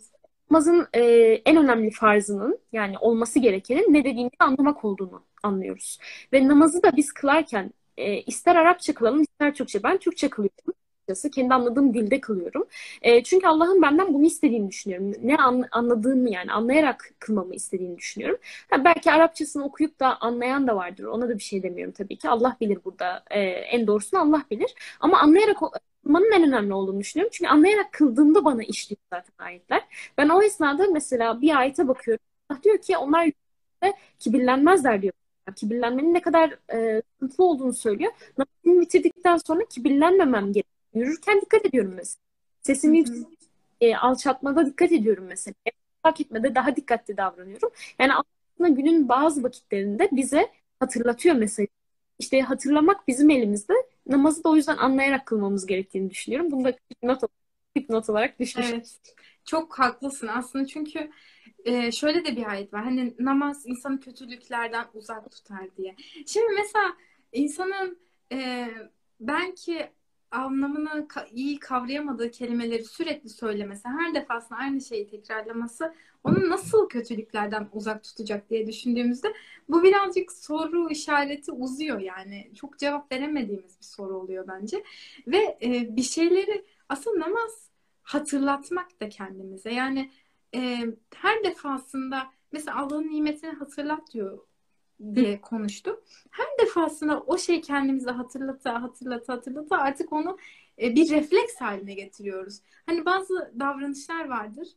[0.52, 1.00] namazın e,
[1.46, 5.98] en önemli farzının yani olması gerekenin ne dediğini anlamak olduğunu anlıyoruz.
[6.32, 9.82] Ve namazı da biz kılarken e, ister Arapça kılalım ister Türkçe.
[9.82, 11.30] Ben Türkçe kılıyorum açıkçası.
[11.30, 12.66] Kendi anladığım dilde kılıyorum.
[13.02, 15.12] E, çünkü Allah'ın benden bunu istediğini düşünüyorum.
[15.22, 18.38] Ne an, anladığımı yani anlayarak kılmamı istediğini düşünüyorum.
[18.70, 21.04] Ha, belki Arapçasını okuyup da anlayan da vardır.
[21.04, 22.28] Ona da bir şey demiyorum tabii ki.
[22.28, 23.24] Allah bilir burada.
[23.30, 24.74] E, en doğrusunu Allah bilir.
[25.00, 25.62] Ama anlayarak
[26.02, 27.30] kılmanın en önemli olduğunu düşünüyorum.
[27.34, 29.82] Çünkü anlayarak kıldığımda bana işliyor zaten ayetler.
[30.18, 32.24] Ben o esnada mesela bir ayete bakıyorum.
[32.48, 33.30] Allah diyor ki onlar
[34.18, 35.12] kibirlenmezler diyor
[35.56, 38.12] kibirlenmenin ne kadar e, sıkıntılı olduğunu söylüyor.
[38.38, 40.72] Namazını bitirdikten sonra kibirlenmemem gerekiyor.
[40.94, 42.22] Yürürken dikkat ediyorum mesela.
[42.62, 43.26] Sesimi yüksek,
[43.80, 45.54] e, alçaltmada dikkat ediyorum mesela.
[46.02, 47.70] Fark etmede daha dikkatli davranıyorum.
[47.98, 50.48] Yani aslında günün bazı vakitlerinde bize
[50.80, 51.66] hatırlatıyor mesela.
[52.22, 53.72] İşte hatırlamak bizim elimizde.
[54.06, 56.50] Namazı da o yüzden anlayarak kılmamız gerektiğini düşünüyorum.
[56.50, 57.22] Bunu da not,
[57.88, 58.74] not olarak düşmüşüm.
[58.74, 59.00] Evet.
[59.44, 61.10] Çok haklısın aslında çünkü
[61.64, 62.84] e, şöyle de bir ayet var.
[62.84, 65.94] Hani namaz insanı kötülüklerden uzak tutar diye.
[66.26, 66.96] Şimdi mesela
[67.32, 67.98] insanın
[68.32, 68.68] e,
[69.20, 69.90] belki
[70.32, 78.04] anlamını iyi kavrayamadığı kelimeleri sürekli söylemesi, her defasında aynı şeyi tekrarlaması onu nasıl kötülüklerden uzak
[78.04, 79.32] tutacak diye düşündüğümüzde
[79.68, 82.52] bu birazcık soru işareti uzuyor yani.
[82.54, 84.84] Çok cevap veremediğimiz bir soru oluyor bence.
[85.26, 87.70] Ve e, bir şeyleri aslında namaz
[88.02, 89.72] hatırlatmak da kendimize.
[89.72, 90.10] Yani
[90.54, 90.78] e,
[91.14, 92.22] her defasında
[92.52, 94.38] mesela Allah'ın nimetini hatırlat diyor
[95.14, 96.02] diye konuştuk.
[96.30, 100.38] Her defasında o şey kendimize hatırlata hatırlata hatırlata artık onu
[100.82, 102.60] e, bir refleks haline getiriyoruz.
[102.86, 104.68] Hani bazı davranışlar vardır.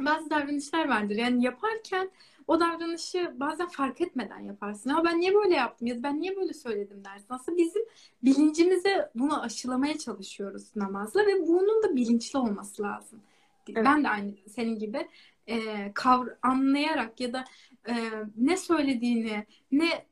[0.00, 1.16] Bazı davranışlar vardır.
[1.16, 2.10] Yani yaparken
[2.46, 4.90] o davranışı bazen fark etmeden yaparsın.
[4.90, 7.26] Ya ben niye böyle yaptım ya ben niye böyle söyledim dersin.
[7.28, 7.82] Aslında bizim
[8.22, 13.20] bilincimize bunu aşılamaya çalışıyoruz namazla ve bunun da bilinçli olması lazım.
[13.68, 13.84] Evet.
[13.84, 15.08] Ben de aynı senin gibi
[15.46, 17.44] e, kavr anlayarak ya da
[17.88, 17.94] e,
[18.36, 20.06] ne söylediğini, ne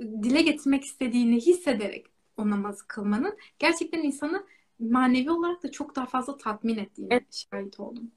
[0.00, 2.06] dile getirmek istediğini hissederek
[2.36, 4.46] o namazı kılmanın gerçekten insanı
[4.80, 7.46] manevi olarak da çok daha fazla tatmin ettiğini evet.
[7.50, 8.10] şahit oldum.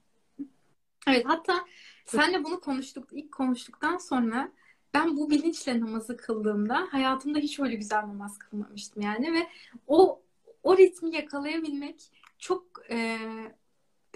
[1.08, 1.66] Evet hatta
[2.06, 4.52] senle bunu konuştuk ilk konuştuktan sonra
[4.94, 9.48] ben bu bilinçle namazı kıldığımda hayatımda hiç öyle güzel namaz kılmamıştım yani ve
[9.88, 10.22] o
[10.64, 13.18] o ritmi yakalayabilmek çok e,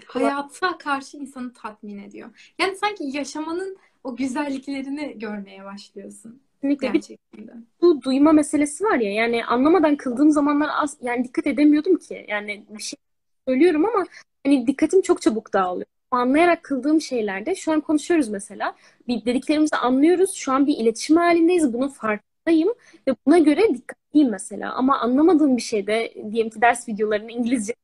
[0.06, 2.52] hayata karşı insanı tatmin ediyor.
[2.58, 6.42] Yani sanki yaşamanın o güzelliklerini görmeye başlıyorsun.
[6.54, 6.86] Kesinlikle.
[6.86, 7.66] Gerçekten.
[7.80, 12.26] Bu duyma meselesi var ya yani anlamadan kıldığım zamanlar az yani dikkat edemiyordum ki.
[12.28, 12.98] Yani bir şey
[13.48, 14.06] söylüyorum ama
[14.46, 15.86] hani dikkatim çok çabuk dağılıyor.
[16.10, 18.76] Anlayarak kıldığım şeylerde şu an konuşuyoruz mesela.
[19.08, 20.32] Bir dediklerimizi anlıyoruz.
[20.34, 21.72] Şu an bir iletişim halindeyiz.
[21.72, 22.74] Bunun farkındayım
[23.08, 24.72] ve buna göre dikkatliyim mesela.
[24.72, 27.74] Ama anlamadığım bir şeyde diyelim ki ders videolarını İngilizce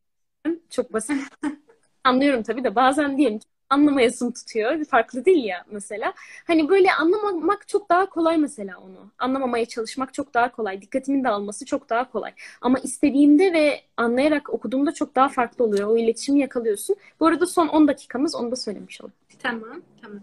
[0.70, 1.16] çok basit.
[2.04, 4.84] Anlıyorum tabii de bazen diyelim ki anlamayasın tutuyor.
[4.84, 6.12] Farklı değil ya mesela.
[6.46, 9.10] Hani böyle anlamamak çok daha kolay mesela onu.
[9.18, 10.82] Anlamamaya çalışmak çok daha kolay.
[10.82, 12.32] Dikkatimin dağılması çok daha kolay.
[12.60, 15.88] Ama istediğimde ve anlayarak okuduğumda çok daha farklı oluyor.
[15.88, 16.96] O iletişimi yakalıyorsun.
[17.20, 19.14] Bu arada son 10 dakikamız onu da söylemiş oldum.
[19.38, 20.20] Tamam, tamam.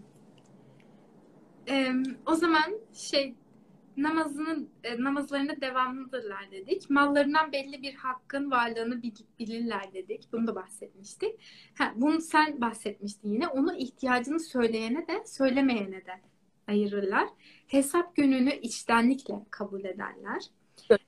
[1.68, 1.92] Ee,
[2.26, 3.34] o zaman şey
[4.02, 6.90] namazının e, namazlarında devamlıdırlar dedik.
[6.90, 9.02] Mallarından belli bir hakkın varlığını
[9.38, 10.28] bilirler dedik.
[10.32, 11.40] Bunu da bahsetmiştik.
[11.78, 13.48] Ha, bunu sen bahsetmiştin yine.
[13.48, 16.20] Onu ihtiyacını söyleyene de söylemeyene de
[16.68, 17.28] ayırırlar.
[17.66, 20.42] Hesap gününü içtenlikle kabul ederler.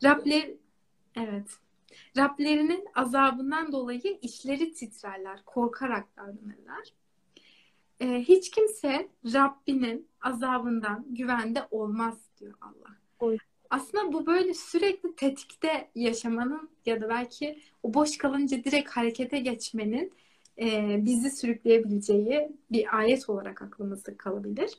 [0.04, 0.50] Rabler
[1.16, 1.50] evet.
[2.16, 6.88] Rablerinin azabından dolayı içleri titrerler, korkarak davranırlar.
[8.02, 12.96] Ee, hiç kimse Rabbinin azabından güvende olmaz diyor Allah.
[13.20, 13.38] Oy.
[13.70, 20.12] Aslında bu böyle sürekli tetikte yaşamanın ya da belki o boş kalınca direkt harekete geçmenin
[20.58, 24.78] e, bizi sürükleyebileceği bir ayet olarak aklımızda kalabilir.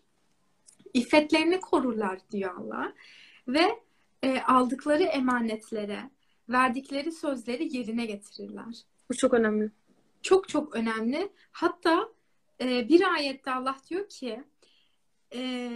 [0.94, 2.94] İffetlerini korurlar diyor Allah
[3.48, 3.80] ve
[4.24, 6.10] e, aldıkları emanetlere,
[6.50, 8.84] verdikleri sözleri yerine getirirler.
[9.10, 9.72] Bu çok önemli.
[10.22, 11.30] Çok çok önemli.
[11.52, 12.10] Hatta
[12.64, 14.44] e, bir ayette Allah diyor ki
[15.34, 15.72] e,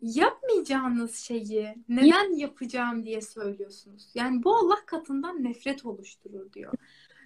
[0.00, 4.10] yapmayacağınız şeyi neden yapacağım diye söylüyorsunuz.
[4.14, 6.72] Yani bu Allah katından nefret oluşturur diyor.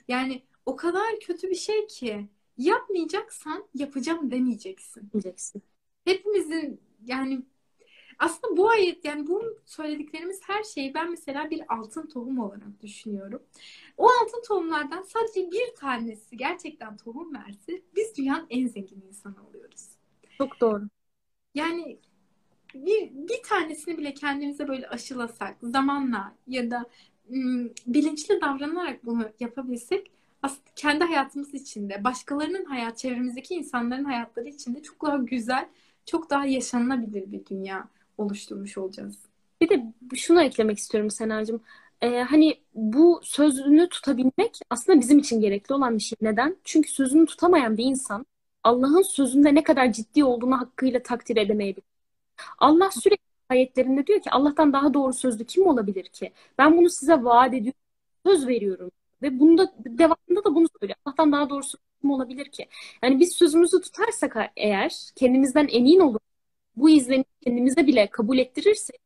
[0.08, 2.28] Yani o kadar kötü bir şey ki
[2.58, 5.10] yapmayacaksan yapacağım demeyeceksin.
[5.12, 5.62] Diyeceksin.
[6.04, 7.42] Hepimizin yani
[8.18, 13.42] aslında bu ayet yani bu söylediklerimiz her şeyi ben mesela bir altın tohum olarak düşünüyorum.
[13.96, 19.88] O altın tohumlardan sadece bir tanesi gerçekten tohum verse biz dünyanın en zengin insanı oluyoruz.
[20.38, 20.82] Çok doğru.
[21.54, 21.98] Yani
[22.74, 26.84] bir, bir tanesini bile kendimize böyle aşılasak zamanla ya da
[27.30, 30.10] ım, bilinçli davranarak bunu yapabilsek
[30.42, 35.68] aslında kendi hayatımız içinde, başkalarının hayat, çevremizdeki insanların hayatları içinde çok daha güzel,
[36.06, 37.88] çok daha yaşanılabilir bir dünya
[38.18, 39.18] oluşturmuş olacağız.
[39.60, 41.62] Bir de şunu eklemek istiyorum Senacığım.
[42.02, 46.16] Ee, hani bu sözünü tutabilmek aslında bizim için gerekli olan bir şey.
[46.20, 46.56] Neden?
[46.64, 48.26] Çünkü sözünü tutamayan bir insan
[48.64, 51.84] Allah'ın sözünde ne kadar ciddi olduğunu hakkıyla takdir edemeyebilir.
[52.58, 56.32] Allah sürekli ayetlerinde diyor ki Allah'tan daha doğru sözlü kim olabilir ki?
[56.58, 57.80] Ben bunu size vaat ediyorum,
[58.26, 58.90] söz veriyorum.
[59.22, 60.96] Ve bunda devamında da bunu söylüyor.
[61.04, 62.68] Allah'tan daha doğrusu kim olabilir ki?
[63.02, 66.20] Yani biz sözümüzü tutarsak eğer kendimizden emin olur
[66.76, 69.00] bu izlenimi kendimize bile kabul ettirirsek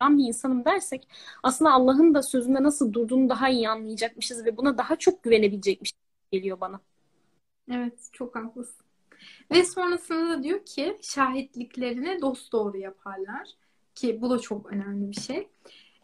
[0.00, 1.08] ben bir insanım dersek
[1.42, 5.92] aslında Allah'ın da sözünde nasıl durduğunu daha iyi anlayacakmışız ve buna daha çok güvenebilecekmiş
[6.32, 6.80] geliyor bana.
[7.70, 8.86] Evet çok haklısın.
[9.50, 13.48] Ve sonrasında da diyor ki şahitliklerini dost doğru yaparlar.
[13.94, 15.48] Ki bu da çok önemli bir şey.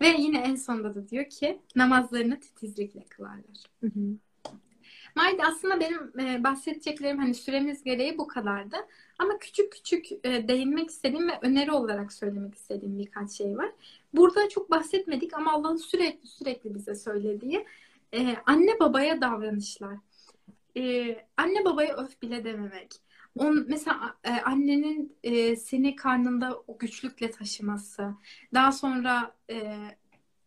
[0.00, 3.62] Ve yine en sonunda da diyor ki namazlarını titizlikle kılarlar.
[3.80, 4.16] Hı hı.
[5.14, 8.76] Maydi aslında benim e, bahsedeceklerim hani süremiz gereği bu kadardı.
[9.18, 13.72] Ama küçük küçük e, değinmek istediğim ve öneri olarak söylemek istediğim birkaç şey var.
[14.14, 17.66] Burada çok bahsetmedik ama Allah'ın sürekli sürekli bize söylediği
[18.14, 19.96] e, anne babaya davranışlar.
[20.76, 22.92] E, anne babaya öf bile dememek.
[23.38, 28.14] On, mesela e, annenin e, seni karnında o güçlükle taşıması,
[28.54, 29.76] daha sonra e,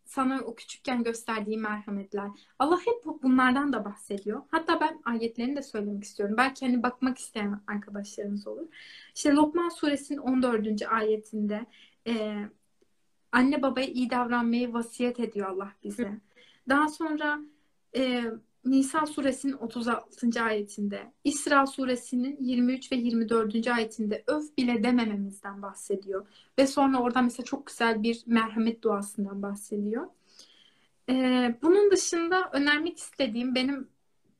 [0.05, 2.29] sana o küçükken gösterdiği merhametler.
[2.59, 4.41] Allah hep bunlardan da bahsediyor.
[4.51, 6.35] Hatta ben ayetlerini de söylemek istiyorum.
[6.37, 8.67] Belki hani bakmak isteyen arkadaşlarımız olur.
[9.15, 10.81] İşte Lokman suresinin 14.
[10.89, 11.65] ayetinde
[12.07, 12.35] e,
[13.31, 16.19] anne babaya iyi davranmayı vasiyet ediyor Allah bize.
[16.69, 17.39] Daha sonra
[17.95, 18.23] e,
[18.65, 20.43] Nisa suresinin 36.
[20.43, 23.67] ayetinde, İsra suresinin 23 ve 24.
[23.67, 26.27] ayetinde öf bile demememizden bahsediyor.
[26.59, 30.07] Ve sonra orada mesela çok güzel bir merhamet duasından bahsediyor.
[31.09, 33.87] Ee, bunun dışında önermek istediğim benim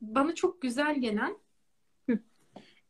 [0.01, 1.37] bana çok güzel gelen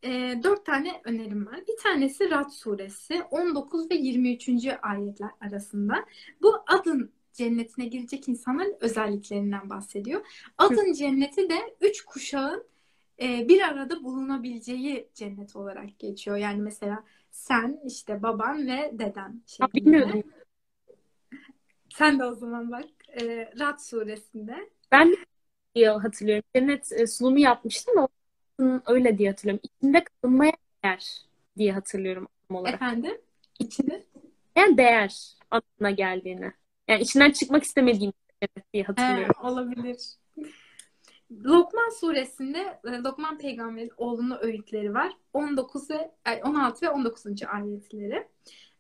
[0.05, 1.59] e, dört tane önerim var.
[1.67, 4.49] Bir tanesi Rad suresi 19 ve 23.
[4.81, 6.05] ayetler arasında.
[6.41, 10.25] Bu adın cennetine girecek insanların özelliklerinden bahsediyor.
[10.57, 12.67] Adın cenneti de üç kuşağın
[13.21, 16.38] e, bir arada bulunabileceği cennet olarak geçiyor.
[16.38, 19.41] Yani mesela sen, işte baban ve deden.
[19.59, 20.23] Ha, bilmiyordum.
[21.93, 22.86] Sen de o zaman bak.
[23.21, 24.69] E, Rad suresinde.
[24.91, 25.15] Ben
[25.75, 26.43] diye hatırlıyorum.
[26.55, 29.61] Cennet e, sunumu yapmıştım ama öyle diye hatırlıyorum.
[29.63, 31.25] İçinde kalınmaya değer
[31.57, 32.75] diye hatırlıyorum olarak.
[32.75, 33.21] Efendim?
[33.59, 34.05] İçinde?
[34.55, 36.53] Yani değer anlamına geldiğini.
[36.88, 38.13] Yani içinden çıkmak istemediğim
[38.73, 39.36] diye hatırlıyorum.
[39.41, 39.97] He, olabilir.
[41.31, 45.11] Lokman suresinde e, Lokman peygamberin oğlunun öğütleri var.
[45.33, 46.11] 19 ve
[46.43, 47.25] 16 ve 19.
[47.53, 48.27] ayetleri.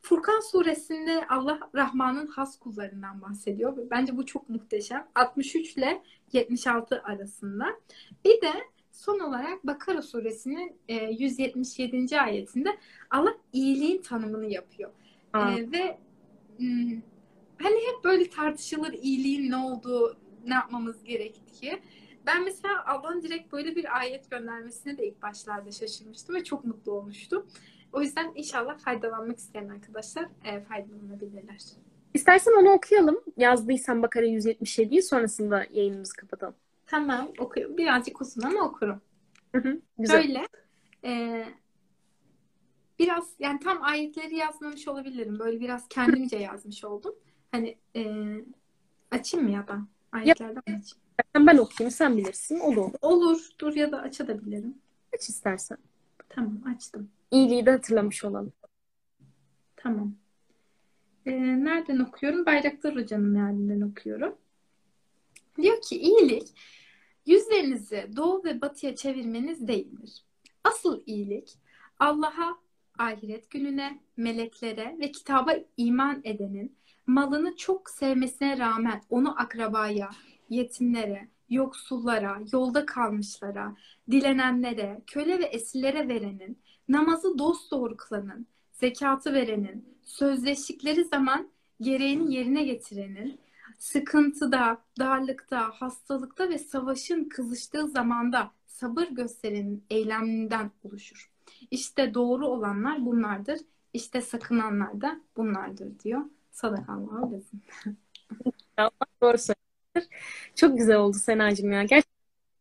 [0.01, 3.77] Furkan suresinde Allah Rahman'ın has kullarından bahsediyor.
[3.91, 5.07] Bence bu çok muhteşem.
[5.15, 6.03] 63 ile
[6.33, 7.65] 76 arasında.
[8.25, 8.51] Bir de
[8.91, 10.79] son olarak Bakara suresinin
[11.19, 12.21] 177.
[12.21, 12.69] ayetinde
[13.11, 14.91] Allah iyiliğin tanımını yapıyor.
[15.35, 15.97] Ee, ve
[16.57, 17.01] hmm,
[17.61, 21.81] hani hep böyle tartışılır iyiliğin ne olduğu, ne yapmamız gerektiği.
[22.25, 26.91] Ben mesela Allah'ın direkt böyle bir ayet göndermesine de ilk başlarda şaşırmıştım ve çok mutlu
[26.91, 27.47] olmuştum.
[27.93, 31.61] O yüzden inşallah faydalanmak isteyen arkadaşlar e, faydalanabilirler.
[32.13, 33.19] İstersen onu okuyalım.
[33.37, 36.55] Yazdıysan Bakara 177'yi sonrasında yayınımızı kapatalım.
[36.87, 37.77] Tamam okuyorum.
[37.77, 39.01] Birazcık uzun ama okurum.
[39.55, 40.23] Hı hı, güzel.
[40.23, 40.47] Böyle
[41.03, 41.43] e,
[42.99, 45.39] biraz yani tam ayetleri yazmamış olabilirim.
[45.39, 47.15] Böyle biraz kendimce yazmış oldum.
[47.51, 48.03] Hani e,
[49.11, 49.79] açayım mı ya da
[50.11, 51.47] ayetlerden açayım.
[51.47, 52.59] Ben okuyayım sen bilirsin.
[52.59, 52.93] O da olur.
[53.01, 53.49] Olur.
[53.59, 54.75] Dur ya da açabilirim.
[55.15, 55.77] Aç istersen.
[56.29, 57.09] Tamam açtım.
[57.31, 58.53] İyiliği de hatırlamış olalım.
[59.75, 60.15] Tamam.
[61.25, 61.31] Ee,
[61.63, 62.45] nereden okuyorum?
[62.45, 64.35] Bayraktar Hoca'nın mealinden okuyorum.
[65.61, 66.53] Diyor ki iyilik
[67.25, 70.23] yüzlerinizi doğu ve batıya çevirmeniz değildir.
[70.63, 71.57] Asıl iyilik
[71.99, 72.57] Allah'a,
[72.97, 76.75] ahiret gününe, meleklere ve kitaba iman edenin
[77.07, 80.09] malını çok sevmesine rağmen onu akrabaya,
[80.49, 83.75] yetimlere, yoksullara, yolda kalmışlara,
[84.11, 91.49] dilenenlere, köle ve esirlere verenin, namazı dosdoğru kılanın, zekatı verenin, sözleştikleri zaman
[91.81, 93.39] gereğini yerine getirenin,
[93.79, 101.31] sıkıntıda, darlıkta, hastalıkta ve savaşın kızıştığı zamanda sabır gösterenin eyleminden oluşur.
[101.71, 103.59] İşte doğru olanlar bunlardır.
[103.93, 106.21] İşte sakınanlar da bunlardır diyor.
[106.55, 107.43] Sadakallahu aleyhi.
[108.77, 108.91] Allah
[109.21, 110.11] doğru söylüyor.
[110.55, 111.83] Çok güzel oldu Senacığım ya.
[111.83, 112.15] Gerçekten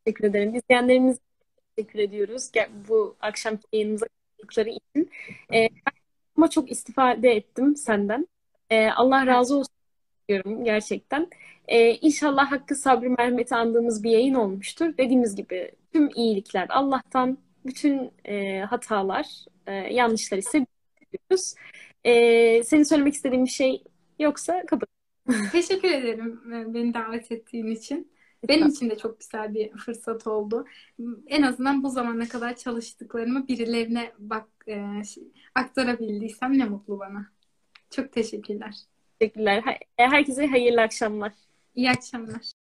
[0.05, 0.55] teşekkür ederim.
[0.55, 1.19] İzleyenlerimize
[1.77, 2.51] teşekkür ediyoruz.
[2.89, 5.11] Bu akşam yayınımıza katıldıkları için.
[5.55, 5.69] Ee,
[6.37, 8.29] ama çok istifade ettim senden.
[8.71, 9.75] Ee, Allah razı olsun
[10.29, 11.31] diyorum gerçekten.
[11.69, 14.97] Ee, inşallah hakkı sabrı merhameti andığımız bir yayın olmuştur.
[14.99, 20.67] Dediğimiz gibi tüm iyilikler Allah'tan, bütün e, hatalar, e, yanlışlar ise
[21.13, 21.55] biliyoruz.
[22.05, 23.85] E, senin söylemek istediğin bir şey
[24.19, 24.89] yoksa kapat.
[25.53, 28.15] Teşekkür ederim e, beni davet ettiğin için.
[28.49, 30.67] Benim için de çok güzel bir fırsat oldu.
[31.27, 35.03] En azından bu zamana kadar çalıştıklarımı birilerine bak e,
[35.55, 37.33] aktarabildiysem ne mutlu bana.
[37.91, 38.75] Çok teşekkürler.
[39.19, 39.79] Teşekkürler.
[39.97, 41.33] Herkese hayırlı akşamlar.
[41.75, 42.64] İyi akşamlar.